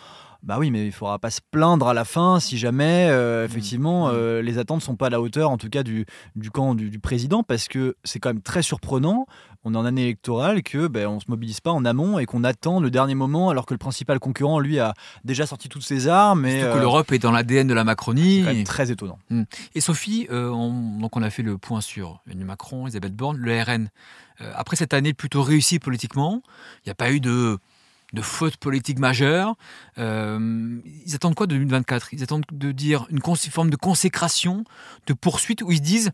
Bah 0.44 0.58
oui, 0.58 0.72
mais 0.72 0.88
il 0.88 0.92
faudra 0.92 1.20
pas 1.20 1.30
se 1.30 1.40
plaindre 1.52 1.88
à 1.88 1.94
la 1.94 2.04
fin 2.04 2.40
si 2.40 2.58
jamais, 2.58 3.08
euh, 3.12 3.46
effectivement, 3.46 4.08
Mmh. 4.08 4.12
euh, 4.16 4.42
les 4.42 4.58
attentes 4.58 4.82
sont 4.82 4.96
pas 4.96 5.08
à 5.08 5.10
la 5.12 5.22
hauteur, 5.22 5.52
en 5.52 5.58
tout 5.58 5.70
cas 5.70 5.84
du, 5.84 6.06
du 6.36 6.50
camp 6.50 6.74
du, 6.74 6.90
du 6.90 6.98
président, 7.00 7.44
parce 7.44 7.68
que 7.68 7.96
c'est 8.04 8.20
quand 8.20 8.30
même 8.30 8.42
très 8.42 8.64
surprenant. 8.64 9.28
On 9.64 9.76
est 9.76 9.78
en 9.78 9.86
année 9.86 10.02
électorale 10.04 10.64
que 10.64 10.88
ben, 10.88 11.08
on 11.08 11.20
se 11.20 11.26
mobilise 11.28 11.60
pas 11.60 11.70
en 11.70 11.86
amont 11.86 12.18
et 12.18 12.26
qu'on 12.26 12.44
attend 12.44 12.80
le 12.80 12.90
dernier 12.90 13.14
moment, 13.14 13.52
alors 13.52 13.68
que 13.68 13.76
le 13.76 13.78
principal 13.78 14.20
concurrent, 14.20 14.60
lui, 14.60 14.80
a 14.80 14.96
déjà 15.24 15.46
sorti 15.46 15.70
toutes 15.70 15.84
ses 15.84 16.08
armes. 16.08 16.48
Et, 16.48 16.62
Surtout 16.62 16.74
que 16.74 16.78
euh, 16.80 16.82
l'Europe 16.82 17.12
est 17.12 17.20
dans 17.20 17.32
l'ADN 17.32 17.68
de 17.68 17.76
la 17.76 17.82
c'est 17.82 17.86
Macronie. 17.86 18.42
quand 18.44 18.54
même 18.54 18.64
très 18.64 18.90
étonnant. 18.90 19.20
Et 19.76 19.82
Sophie, 19.82 20.28
on, 20.32 20.98
donc 21.00 21.16
on 21.16 21.22
a 21.22 21.30
fait 21.30 21.44
le 21.44 21.60
point 21.60 21.82
sur 21.82 22.22
Emmanuel 22.26 22.48
Macron, 22.48 22.88
Elisabeth 22.88 23.16
Borne, 23.16 23.38
le 23.38 23.62
RN. 23.62 23.90
Après 24.56 24.76
cette 24.76 24.96
année 24.96 25.14
plutôt 25.14 25.44
réussie 25.44 25.78
politiquement, 25.78 26.42
il 26.78 26.88
n'y 26.88 26.92
a 26.92 26.96
pas 26.96 27.12
eu 27.12 27.20
de, 27.20 27.60
de 28.14 28.22
faute 28.22 28.58
politique 28.58 29.00
majeure. 29.00 29.56
Euh, 29.98 30.80
ils 31.06 31.16
attendent 31.16 31.36
quoi 31.36 31.48
de 31.48 31.56
2024 31.56 32.14
Ils 32.14 32.24
attendent 32.24 32.46
de 32.52 32.72
dire 32.72 33.08
une 33.10 33.20
forme 33.36 33.70
de 33.70 33.76
consécration, 33.76 34.64
de 35.08 35.14
poursuite, 35.14 35.62
où 35.62 35.72
ils 35.72 35.78
se 35.78 35.82
disent 35.82 36.12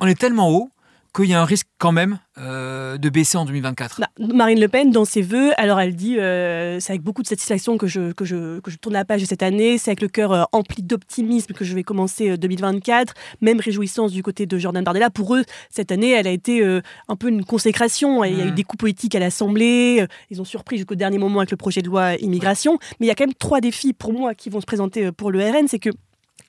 on 0.00 0.06
est 0.06 0.18
tellement 0.18 0.50
haut 0.50 0.70
qu'il 1.14 1.26
y 1.26 1.34
a 1.34 1.40
un 1.40 1.44
risque 1.44 1.66
quand 1.78 1.92
même 1.92 2.18
euh, 2.38 2.96
de 2.96 3.08
baisser 3.10 3.36
en 3.36 3.44
2024. 3.44 4.00
Bah, 4.00 4.06
Marine 4.18 4.60
Le 4.60 4.68
Pen, 4.68 4.90
dans 4.90 5.04
ses 5.04 5.20
vœux, 5.22 5.52
alors 5.58 5.78
elle 5.80 5.94
dit 5.94 6.18
euh, 6.18 6.80
c'est 6.80 6.92
avec 6.92 7.02
beaucoup 7.02 7.22
de 7.22 7.26
satisfaction 7.26 7.76
que 7.76 7.86
je, 7.86 8.12
que, 8.12 8.24
je, 8.24 8.60
que 8.60 8.70
je 8.70 8.78
tourne 8.78 8.94
la 8.94 9.04
page 9.04 9.20
de 9.20 9.26
cette 9.26 9.42
année, 9.42 9.76
c'est 9.78 9.90
avec 9.90 10.00
le 10.00 10.08
cœur 10.08 10.32
euh, 10.32 10.44
empli 10.52 10.82
d'optimisme 10.82 11.52
que 11.52 11.64
je 11.64 11.74
vais 11.74 11.82
commencer 11.82 12.30
euh, 12.30 12.36
2024, 12.36 13.12
même 13.40 13.60
réjouissance 13.60 14.12
du 14.12 14.22
côté 14.22 14.46
de 14.46 14.56
Jordan 14.58 14.82
Bardella. 14.82 15.10
Pour 15.10 15.34
eux, 15.36 15.44
cette 15.70 15.92
année, 15.92 16.12
elle 16.12 16.26
a 16.26 16.30
été 16.30 16.62
euh, 16.62 16.80
un 17.08 17.16
peu 17.16 17.28
une 17.28 17.44
consécration. 17.44 18.24
Il 18.24 18.38
y 18.38 18.40
a 18.40 18.46
eu 18.46 18.50
Mm. 18.50 18.54
des 18.54 18.64
coups 18.64 18.80
politiques 18.80 19.14
à 19.14 19.18
l'Assemblée, 19.18 19.98
euh, 20.00 20.06
ils 20.30 20.40
ont 20.40 20.44
surpris 20.44 20.76
jusqu'au 20.76 20.94
dernier 20.94 21.18
moment 21.18 21.40
avec 21.40 21.50
le 21.50 21.56
projet 21.56 21.82
de 21.82 21.88
loi 21.88 22.14
immigration, 22.16 22.78
mais 23.00 23.06
il 23.06 23.08
y 23.08 23.12
a 23.12 23.14
quand 23.14 23.26
même 23.26 23.34
trois 23.34 23.60
défis 23.60 23.92
pour 23.92 24.12
moi 24.12 24.34
qui 24.34 24.48
vont 24.50 24.60
se 24.60 24.66
présenter 24.66 25.06
euh, 25.06 25.12
pour 25.12 25.30
le 25.30 25.40
RN, 25.40 25.68
c'est 25.68 25.78
que 25.78 25.90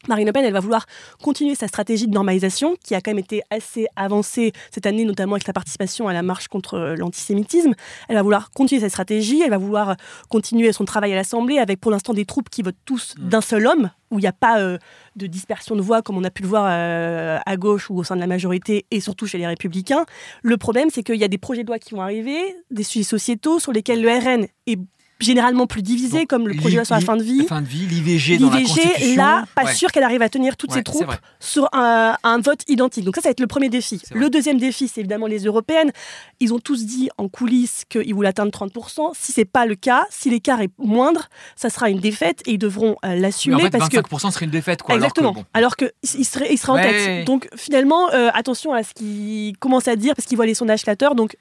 Marine 0.08 0.28
Le 0.28 0.34
Pen, 0.34 0.44
elle 0.44 0.54
va 0.54 0.60
vouloir 0.60 0.86
continuer 1.22 1.56
sa 1.56 1.68
stratégie 1.68 2.08
de 2.08 2.14
normalisation, 2.14 2.76
qui 2.84 2.96
a 2.96 3.02
quand 3.02 3.12
même 3.12 3.20
été 3.20 3.42
assez 3.50 3.88
avancée 3.96 4.52
cette 4.72 4.86
année, 4.86 5.06
notamment 5.06 5.34
avec 5.34 5.46
sa 5.46 5.54
participation 5.54 6.08
à 6.08 6.14
la 6.14 6.24
marche 6.24 6.48
contre 6.48 6.76
euh, 6.76 6.96
l'antisémitisme. 6.96 7.74
Elle 8.10 8.16
va 8.16 8.22
vouloir 8.22 8.52
continuer 8.52 8.82
cette 8.82 8.92
stratégie, 8.92 9.42
elle 9.42 9.52
va 9.52 9.58
vouloir 9.58 9.96
continuer 10.30 10.72
son 10.74 10.86
travail 10.86 11.14
à 11.14 11.16
l'Assemblée, 11.16 11.58
avec 11.58 11.80
pour 11.80 11.92
l'instant 11.92 12.14
des 12.14 12.26
troupes 12.26 12.50
qui 12.50 12.62
votent 12.62 12.76
tous 12.86 13.14
Mm. 13.18 13.30
d'un 13.30 13.42
seul 13.42 13.68
homme, 13.68 13.90
où 14.12 14.20
il 14.20 14.22
n'y 14.22 14.28
a 14.28 14.34
pas 14.34 14.60
euh, 14.60 14.78
de 15.16 15.28
dispersion 15.28 15.76
de 15.76 15.82
voix 15.82 16.02
comme 16.02 16.18
on 16.18 16.24
a 16.24 16.30
pu 16.30 16.44
le 16.44 16.48
voir 16.48 16.66
euh, 16.68 17.40
à 17.46 17.58
gauche 17.58 17.90
ou 17.90 17.98
au 17.98 18.04
sein 18.04 18.16
de 18.16 18.22
la 18.22 18.28
majorité, 18.28 18.86
et 18.92 19.00
surtout 19.00 19.26
chez 19.26 19.38
les 19.38 19.48
républicains. 19.48 20.06
Le 20.42 20.58
problème, 20.58 20.90
c'est 20.92 21.04
qu'il 21.04 21.16
y 21.16 21.24
a 21.24 21.28
des 21.28 21.38
projets 21.38 21.64
de 21.64 21.68
loi 21.68 21.80
qui 21.80 21.94
vont 21.94 22.02
arriver, 22.02 22.40
des 22.72 22.84
sujets 22.84 23.04
sociétaux 23.04 23.60
sur 23.60 23.72
lesquels 23.72 24.02
le 24.02 24.10
RN 24.10 24.48
est 24.68 24.80
généralement 25.24 25.66
plus 25.68 25.82
divisé, 25.82 26.20
Donc, 26.20 26.28
comme 26.28 26.48
le 26.48 26.56
projet 26.56 26.72
de 26.72 26.76
loi 26.78 26.86
sur 26.86 26.96
la 26.96 27.02
fin 27.02 27.18
de 27.18 27.24
vie. 27.24 27.40
La 27.40 27.46
fin 27.46 27.62
de 27.62 27.68
vie, 27.68 27.86
l'IVG 27.88 28.38
dans 28.38 28.50
la 28.50 28.58
Constitution. 28.62 29.16
là, 29.16 29.46
pas 29.56 29.64
Ouais. 29.66 29.74
sûr 29.74 29.92
qu'elle 29.92 30.04
arrive 30.04 30.22
à 30.22 30.30
tenir 30.30 30.56
toutes 30.58 30.72
Ouais, 30.72 30.78
ses 30.78 30.84
troupes 30.84 31.12
sur 31.40 31.68
un, 31.74 32.16
un 32.24 32.40
vote 32.40 32.62
identique. 32.68 33.06
Donc 33.06 33.16
ça, 33.16 33.22
ça 33.22 33.30
va 33.30 33.32
être 33.32 33.40
le 33.40 33.48
premier 33.48 33.70
défi. 33.70 34.02
Le 34.14 34.30
deuxième 34.30 34.58
défi, 34.60 34.88
c'est 34.88 35.00
évidemment 35.02 35.28
les 35.28 35.40
européennes. 35.46 35.92
Ils 36.40 36.54
ont 36.54 36.60
tous 36.60 36.86
dit 36.86 37.10
en 37.18 37.28
coulisses 37.30 37.84
qu'ils 37.90 38.14
voulaient 38.14 38.30
atteindre 38.30 38.52
30%. 38.52 39.12
Si 39.14 39.32
c'est 39.32 39.46
pas 39.46 39.66
le 39.66 39.76
cas, 39.76 40.06
si 40.10 40.30
l'écart 40.30 40.62
est 40.62 40.70
moindre, 40.78 41.30
ça 41.56 41.70
sera 41.70 41.90
une 41.90 42.00
défaite 42.00 42.42
et 42.46 42.54
ils 42.54 42.58
devront 42.58 42.96
euh, 43.06 43.16
l'assumer 43.16 43.56
en 43.56 43.60
fait, 43.60 43.70
parce 43.70 43.90
que 43.90 43.98
25% 43.98 44.32
serait 44.32 44.46
une 44.46 44.52
défaite. 44.52 44.82
Quoi, 44.84 44.96
alors 44.96 45.06
Exactement. 45.06 45.32
bon. 45.34 45.46
Alors 45.54 45.76
que 45.78 45.92
il 46.18 46.26
serait, 46.26 46.48
il 46.52 46.58
serait 46.58 46.72
en 46.74 46.76
Ouais. 46.76 46.82
tête. 46.92 47.26
Donc 47.28 47.48
finalement, 47.56 48.12
euh, 48.12 48.30
attention 48.34 48.74
à 48.74 48.84
ce 48.84 48.94
qu'il 48.94 49.58
commence 49.58 49.88
à 49.88 49.96
dire 49.96 50.14
parce 50.16 50.28
qu'il 50.28 50.36
voit 50.38 50.46
les 50.46 50.54
sondages 50.54 50.82
flatteurs. 50.82 51.16
Donc 51.16 51.36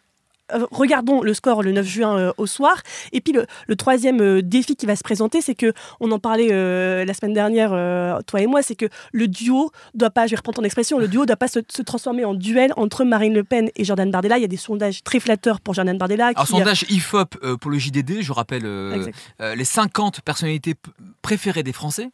regardons 0.70 1.22
le 1.22 1.34
score 1.34 1.62
le 1.62 1.72
9 1.72 1.86
juin 1.86 2.18
euh, 2.18 2.32
au 2.36 2.46
soir. 2.46 2.74
Et 3.12 3.20
puis 3.20 3.32
le, 3.32 3.46
le 3.66 3.76
troisième 3.76 4.20
euh, 4.20 4.42
défi 4.42 4.76
qui 4.76 4.86
va 4.86 4.96
se 4.96 5.02
présenter, 5.02 5.40
c'est 5.40 5.54
que 5.54 5.72
on 6.00 6.10
en 6.12 6.18
parlait 6.18 6.48
euh, 6.52 7.04
la 7.04 7.14
semaine 7.14 7.34
dernière, 7.34 7.72
euh, 7.72 8.20
toi 8.26 8.40
et 8.40 8.46
moi, 8.46 8.62
c'est 8.62 8.76
que 8.76 8.86
le 9.12 9.28
duo 9.28 9.70
doit 9.94 10.10
pas, 10.10 10.26
je 10.26 10.32
vais 10.32 10.36
reprendre 10.36 10.56
ton 10.56 10.64
expression, 10.64 10.98
le 10.98 11.08
duo 11.08 11.26
doit 11.26 11.36
pas 11.36 11.48
se, 11.48 11.60
se 11.68 11.82
transformer 11.82 12.24
en 12.24 12.34
duel 12.34 12.72
entre 12.76 13.04
Marine 13.04 13.34
Le 13.34 13.44
Pen 13.44 13.70
et 13.76 13.84
Jordan 13.84 14.10
Bardella. 14.10 14.38
Il 14.38 14.42
y 14.42 14.44
a 14.44 14.48
des 14.48 14.56
sondages 14.56 15.02
très 15.02 15.20
flatteurs 15.20 15.60
pour 15.60 15.74
Jordan 15.74 15.98
Bardella. 15.98 16.34
Qui, 16.34 16.46
sondage 16.46 16.84
IFOP 16.90 17.38
euh, 17.42 17.56
pour 17.56 17.70
le 17.70 17.78
JDD, 17.78 18.22
je 18.22 18.32
rappelle 18.32 18.66
euh, 18.66 19.06
euh, 19.40 19.54
les 19.54 19.64
50 19.64 20.20
personnalités 20.20 20.74
préférées 21.22 21.62
des 21.62 21.72
Français. 21.72 22.10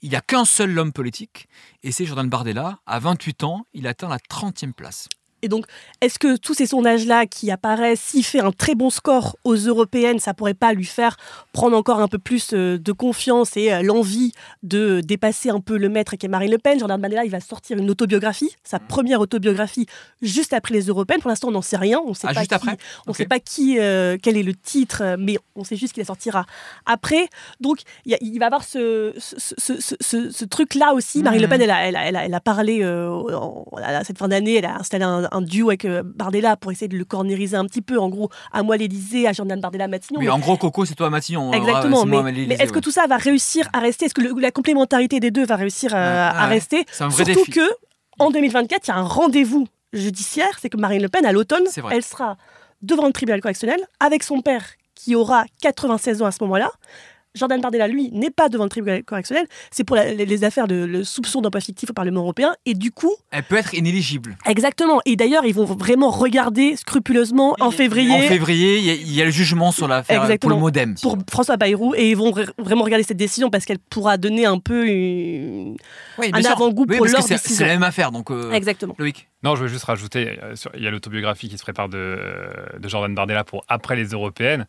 Il 0.00 0.10
n'y 0.10 0.16
a 0.16 0.20
qu'un 0.20 0.44
seul 0.44 0.76
homme 0.78 0.92
politique, 0.92 1.48
et 1.84 1.92
c'est 1.92 2.04
Jordan 2.04 2.28
Bardella. 2.28 2.78
À 2.86 2.98
28 2.98 3.44
ans, 3.44 3.66
il 3.72 3.86
atteint 3.86 4.08
la 4.08 4.18
30e 4.18 4.72
place. 4.72 5.08
Et 5.42 5.48
donc, 5.48 5.66
est-ce 6.00 6.18
que 6.20 6.36
tous 6.36 6.54
ces 6.54 6.66
sondages-là 6.66 7.26
qui 7.26 7.50
apparaissent, 7.50 8.00
s'il 8.00 8.24
fait 8.24 8.40
un 8.40 8.52
très 8.52 8.74
bon 8.76 8.90
score 8.90 9.36
aux 9.44 9.56
européennes, 9.56 10.20
ça 10.20 10.34
pourrait 10.34 10.54
pas 10.54 10.72
lui 10.72 10.84
faire 10.84 11.16
prendre 11.52 11.76
encore 11.76 12.00
un 12.00 12.06
peu 12.08 12.18
plus 12.18 12.50
euh, 12.54 12.78
de 12.78 12.92
confiance 12.92 13.56
et 13.56 13.72
euh, 13.72 13.82
l'envie 13.82 14.32
de 14.62 15.00
dépasser 15.00 15.50
un 15.50 15.58
peu 15.60 15.76
le 15.76 15.88
maître 15.88 16.14
qui 16.14 16.26
est 16.26 16.28
Marine 16.28 16.50
Le 16.52 16.58
Pen? 16.58 16.78
Jordan 16.78 17.00
Bardella, 17.00 17.24
il 17.24 17.30
va 17.30 17.40
sortir 17.40 17.76
une 17.76 17.90
autobiographie, 17.90 18.50
sa 18.62 18.78
Mhm. 18.78 18.86
première 18.86 19.20
autobiographie, 19.20 19.86
juste 20.22 20.52
après 20.52 20.74
les 20.74 20.82
européennes. 20.86 21.20
Pour 21.20 21.28
l'instant, 21.30 21.48
on 21.48 21.52
n'en 21.52 21.62
sait 21.62 21.76
rien. 21.76 22.00
On 22.04 22.14
sait 22.14 22.28
Ah, 22.30 22.34
pas 22.34 22.40
juste 22.40 22.50
qui- 22.50 22.54
après 22.54 22.76
On 23.06 23.10
Ok. 23.10 23.16
sait 23.16 23.26
pas 23.26 23.40
qui, 23.40 23.78
euh, 23.80 24.16
quel 24.22 24.36
est 24.36 24.42
le 24.44 24.54
titre, 24.54 25.16
mais 25.18 25.38
on 25.56 25.64
sait 25.64 25.74
juste 25.76 25.92
qu'il 25.92 26.02
la 26.02 26.06
sortira 26.06 26.46
après. 26.86 27.26
Donc, 27.60 27.78
il 28.06 28.14
a- 28.14 28.18
il 28.20 28.38
va 28.38 28.44
y 28.44 28.46
avoir 28.46 28.62
ce, 28.62 29.12
ce, 29.18 29.34
ce- 29.58 29.80
ce- 29.80 29.94
ce- 30.00 30.30
ce 30.30 30.44
truc-là 30.44 30.94
aussi. 30.94 31.22
Marine 31.22 31.40
Le 31.42 31.48
Pen, 31.48 31.58
Mhm. 31.58 31.64
elle 31.64 31.70
a, 31.70 31.88
elle 31.88 31.96
a- 31.96 32.06
elle 32.06 32.16
a- 32.16 32.24
elle 32.26 32.34
a 32.34 32.40
parlé 32.40 32.82
euh, 32.82 33.10
en- 33.10 33.64
à 33.82 34.04
cette 34.04 34.18
fin 34.18 34.28
d'année, 34.28 34.54
elle 34.56 34.66
a 34.66 34.76
installé 34.76 35.04
un, 35.04 35.28
un 35.32 35.40
duo 35.42 35.70
avec 35.70 35.84
euh, 35.84 36.02
Bardella 36.04 36.56
pour 36.56 36.70
essayer 36.72 36.88
de 36.88 36.96
le 36.96 37.04
cornériser 37.04 37.56
un 37.56 37.64
petit 37.66 37.82
peu. 37.82 37.98
En 37.98 38.08
gros, 38.08 38.30
à 38.52 38.62
moi 38.62 38.76
l'Élysée, 38.76 39.26
à 39.26 39.32
Jordan 39.32 39.60
Bardella 39.60 39.88
Matignon. 39.88 40.20
Oui, 40.20 40.26
Mais- 40.26 40.32
en 40.32 40.38
gros, 40.38 40.56
Coco, 40.56 40.84
c'est 40.84 40.94
toi 40.94 41.10
Matignon. 41.10 41.52
Exactement, 41.52 42.00
c'est 42.02 42.06
moi, 42.08 42.22
mais, 42.22 42.32
mais 42.46 42.54
est-ce 42.56 42.72
que 42.72 42.78
tout 42.78 42.90
ça 42.90 43.06
va 43.06 43.16
réussir 43.16 43.68
à 43.72 43.80
rester? 43.80 44.04
Est-ce 44.06 44.14
que 44.14 44.20
le- 44.22 44.38
la 44.40 44.50
complémentarité 44.50 45.18
des 45.20 45.30
deux 45.30 45.44
va 45.44 45.56
réussir 45.56 45.94
euh, 45.94 45.96
Ah, 46.30 46.44
à 46.44 46.46
rester? 46.46 46.84
C'est 46.92 47.04
un 47.04 47.08
vrai 47.08 47.24
Surtout 47.24 47.40
défi. 47.46 47.50
que 47.52 47.70
en 48.18 48.30
2024, 48.30 48.86
il 48.86 48.90
y 48.90 48.94
a 48.94 48.96
un 48.98 49.02
rendez-vous 49.02 49.66
judiciaire, 49.92 50.58
c'est 50.60 50.68
que 50.68 50.76
Marine 50.76 51.02
Le 51.02 51.08
Pen, 51.08 51.24
à 51.26 51.32
l'automne, 51.32 51.64
elle 51.90 52.02
sera 52.02 52.36
devant 52.82 53.06
le 53.06 53.12
tribunal 53.12 53.40
correctionnel 53.40 53.80
avec 54.00 54.22
son 54.22 54.40
père 54.40 54.64
qui 54.94 55.14
aura 55.14 55.44
96 55.60 56.22
ans 56.22 56.26
à 56.26 56.32
ce 56.32 56.42
moment-là. 56.44 56.70
Jordan 57.34 57.60
Bardella, 57.60 57.88
lui, 57.88 58.10
n'est 58.12 58.30
pas 58.30 58.48
devant 58.48 58.64
le 58.64 58.70
tribunal 58.70 59.02
correctionnel. 59.04 59.46
C'est 59.70 59.84
pour 59.84 59.96
la- 59.96 60.12
les, 60.12 60.26
les 60.26 60.44
affaires 60.44 60.68
de 60.68 60.74
le 60.84 61.02
soupçon 61.04 61.40
d'emploi 61.40 61.60
fictif 61.60 61.90
au 61.90 61.92
Parlement 61.94 62.20
européen. 62.20 62.54
Et 62.66 62.74
du 62.74 62.90
coup, 62.90 63.12
Elle 63.30 63.42
peut 63.44 63.56
être 63.56 63.72
inéligible. 63.74 64.36
exactement. 64.46 65.00
Et 65.06 65.16
d'ailleurs, 65.16 65.44
ils 65.46 65.54
vont 65.54 65.64
vraiment 65.64 66.10
regarder 66.10 66.76
scrupuleusement 66.76 67.56
en 67.60 67.70
février. 67.70 68.12
En 68.12 68.28
février, 68.28 68.78
il 68.78 68.84
y, 68.84 68.90
a- 68.90 68.94
il 68.94 69.12
y 69.14 69.22
a 69.22 69.24
le 69.24 69.30
jugement 69.30 69.72
sur 69.72 69.88
l'affaire 69.88 70.26
pour 70.40 70.50
le 70.50 70.56
Modem. 70.56 70.94
pour 71.00 71.16
François 71.30 71.56
Bayrou 71.56 71.94
et 71.96 72.10
ils 72.10 72.16
vont 72.16 72.30
vra- 72.32 72.50
vraiment 72.58 72.84
regarder 72.84 73.04
cette 73.04 73.16
décision 73.16 73.48
parce 73.50 73.64
qu'elle 73.64 73.78
pourra 73.78 74.16
donner 74.18 74.44
un 74.46 74.58
peu 74.58 74.86
une... 74.86 75.76
Oui, 76.18 76.30
un 76.32 76.44
avant-goût 76.44 76.84
Oui, 76.88 76.96
pour 76.98 77.06
leur 77.06 77.22
c'est- 77.22 77.34
décision. 77.34 77.56
C'est 77.56 77.64
la 77.66 77.72
même 77.72 77.82
affaire, 77.82 78.12
donc. 78.12 78.30
euh, 78.30 78.52
Exactement. 78.52 78.94
Loïc. 78.98 79.28
Non, 79.42 79.56
je 79.56 79.62
veux 79.62 79.68
juste 79.68 79.84
rajouter, 79.84 80.38
euh, 80.42 80.54
il 80.74 80.82
y 80.82 80.86
a 80.86 80.90
l'autobiographie 80.90 81.48
qui 81.48 81.58
se 81.58 81.62
prépare 81.62 81.88
de, 81.88 82.18
de 82.78 82.88
Jordan 82.88 83.14
Bardella 83.14 83.44
pour 83.44 83.64
après 83.68 83.96
les 83.96 84.06
européennes. 84.06 84.66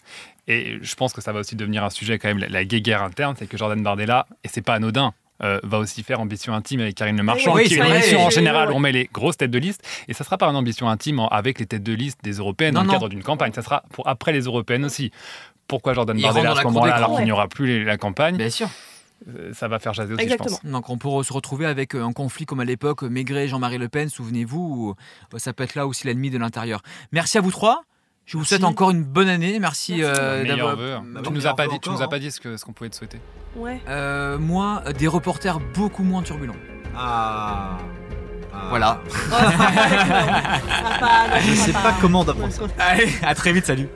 Et 0.48 0.78
je 0.82 0.96
pense 0.96 1.14
que 1.14 1.22
ça 1.22 1.32
va 1.32 1.40
aussi 1.42 1.56
devenir 1.56 1.84
un 1.84 1.90
sujet 1.90 2.18
quand 2.20 2.28
même, 2.28 2.40
la, 2.40 2.48
la 2.50 2.66
guéguerre 2.66 3.04
interne, 3.04 3.36
c'est 3.38 3.48
que 3.48 3.58
Jordan 3.58 3.82
Bardella, 3.84 4.26
et 4.44 4.48
c'est 4.48 4.62
pas 4.64 4.74
anodin, 4.74 5.14
euh, 5.42 5.60
va 5.64 5.80
aussi 5.80 6.04
faire 6.04 6.20
Ambition 6.20 6.54
Intime 6.54 6.82
avec 6.82 6.96
Karine 6.96 7.18
Le 7.18 7.24
Marchand, 7.24 7.54
Oui, 7.54 7.66
qui 7.66 7.74
est 7.76 7.78
une 7.78 7.86
émission 7.86 8.22
en 8.26 8.30
général 8.30 8.72
où 8.72 8.76
on 8.76 8.80
met 8.80 8.92
les 8.92 9.10
grosses 9.12 9.38
têtes 9.38 9.52
de 9.52 9.58
liste. 9.60 9.84
Et 10.08 10.14
ça 10.14 10.24
sera 10.24 10.38
pas 10.38 10.48
une 10.48 10.56
ambition 10.56 10.90
intime 10.90 11.20
avec 11.32 11.60
les 11.60 11.66
têtes 11.66 11.84
de 11.84 11.94
liste 11.94 12.20
des 12.24 12.34
européennes 12.34 12.76
Non, 12.76 12.82
dans 12.82 12.86
le 12.88 12.92
cadre 12.94 13.10
d'une 13.10 13.24
campagne. 13.24 13.52
Ça 13.54 13.62
sera 13.62 13.84
pour 13.92 14.08
après 14.08 14.32
les 14.32 14.42
européennes 14.42 14.86
aussi. 14.86 15.12
Pourquoi 15.68 15.94
Jordan 15.94 16.20
Bardella 16.22 16.52
à 16.52 16.56
ce 16.56 16.64
moment-là, 16.66 16.96
alors 16.96 17.16
qu'il 17.18 17.26
n'y 17.26 17.32
aura 17.32 17.48
plus 17.48 17.66
les- 17.68 17.84
la 17.84 17.98
campagne 17.98 18.38
Bien 18.38 18.50
sûr. 18.50 18.70
Euh, 19.28 19.54
Ça 19.54 19.68
va 19.68 19.80
faire 19.80 19.94
jaser 19.94 20.14
aussi, 20.14 20.24
Exactement. 20.24 20.58
je 20.58 20.62
pense. 20.64 20.72
Donc 20.72 20.90
on 20.90 20.98
pourrait 20.98 21.24
se 21.24 21.32
retrouver 21.34 21.66
avec 21.66 21.96
euh, 21.96 22.04
un 22.04 22.12
conflit 22.14 22.46
comme 22.46 22.60
à 22.60 22.66
l'époque 22.66 23.04
Maigret 23.04 23.46
et 23.46 23.48
Jean-Marie 23.48 23.78
Le 23.78 23.88
Pen, 23.90 24.10
souvenez-vous, 24.10 24.96
euh, 25.34 25.38
ça 25.40 25.54
peut 25.54 25.64
être 25.64 25.76
là 25.76 25.88
aussi 25.88 26.06
l'ennemi 26.08 26.30
de 26.30 26.38
l'intérieur. 26.38 26.82
Merci 27.12 27.38
à 27.38 27.42
vous 27.42 27.52
trois. 27.52 27.84
Je 28.26 28.34
vous 28.38 28.40
Merci. 28.40 28.50
souhaite 28.56 28.64
encore 28.64 28.92
une 28.92 29.04
bonne 29.04 29.28
année. 29.30 29.60
Merci, 29.60 29.96
Merci. 29.98 30.04
euh, 30.20 30.44
Meilleurs 30.44 30.78
d'avoir. 30.78 31.02
vœux. 31.04 31.22
tu 31.26 31.32
nous 31.34 31.46
as 31.48 31.54
pas 31.56 31.68
dit, 31.68 31.80
tu 31.82 31.90
nous 31.90 31.96
as 31.96 31.98
encore, 32.00 32.10
pas 32.10 32.20
dit 32.20 32.32
ce 32.32 32.40
que- 32.40 32.56
ce 32.58 32.64
qu'on 32.66 32.72
pouvait 32.74 32.90
te 32.90 32.96
souhaiter. 32.96 33.20
Ouais. 33.56 33.82
Euh, 33.90 34.38
moi, 34.38 34.82
des 34.98 35.08
reporters 35.08 35.60
beaucoup 35.74 36.04
moins 36.04 36.22
turbulents. 36.24 36.56
Ah. 36.96 37.78
Ah. 38.54 38.68
Voilà. 38.70 39.02
Je 41.42 41.54
sais 41.54 41.74
pas 41.74 41.94
comment 42.00 42.24
d'apprendre 42.24 42.54
ça. 42.54 42.64
Allez, 42.80 43.10
à 43.24 43.36
très 43.36 43.52
vite. 43.52 43.66
Salut. 43.66 43.90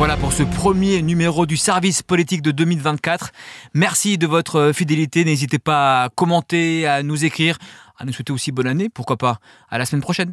Voilà 0.00 0.16
pour 0.16 0.32
ce 0.32 0.44
premier 0.44 1.02
numéro 1.02 1.44
du 1.44 1.58
service 1.58 2.02
politique 2.02 2.40
de 2.40 2.52
2024. 2.52 3.32
Merci 3.74 4.16
de 4.16 4.26
votre 4.26 4.72
fidélité. 4.72 5.26
N'hésitez 5.26 5.58
pas 5.58 6.04
à 6.04 6.08
commenter, 6.08 6.86
à 6.86 7.02
nous 7.02 7.26
écrire, 7.26 7.58
à 7.98 8.06
nous 8.06 8.12
souhaiter 8.14 8.32
aussi 8.32 8.50
bonne 8.50 8.66
année. 8.66 8.88
Pourquoi 8.88 9.18
pas 9.18 9.40
À 9.68 9.76
la 9.76 9.84
semaine 9.84 10.00
prochaine. 10.00 10.32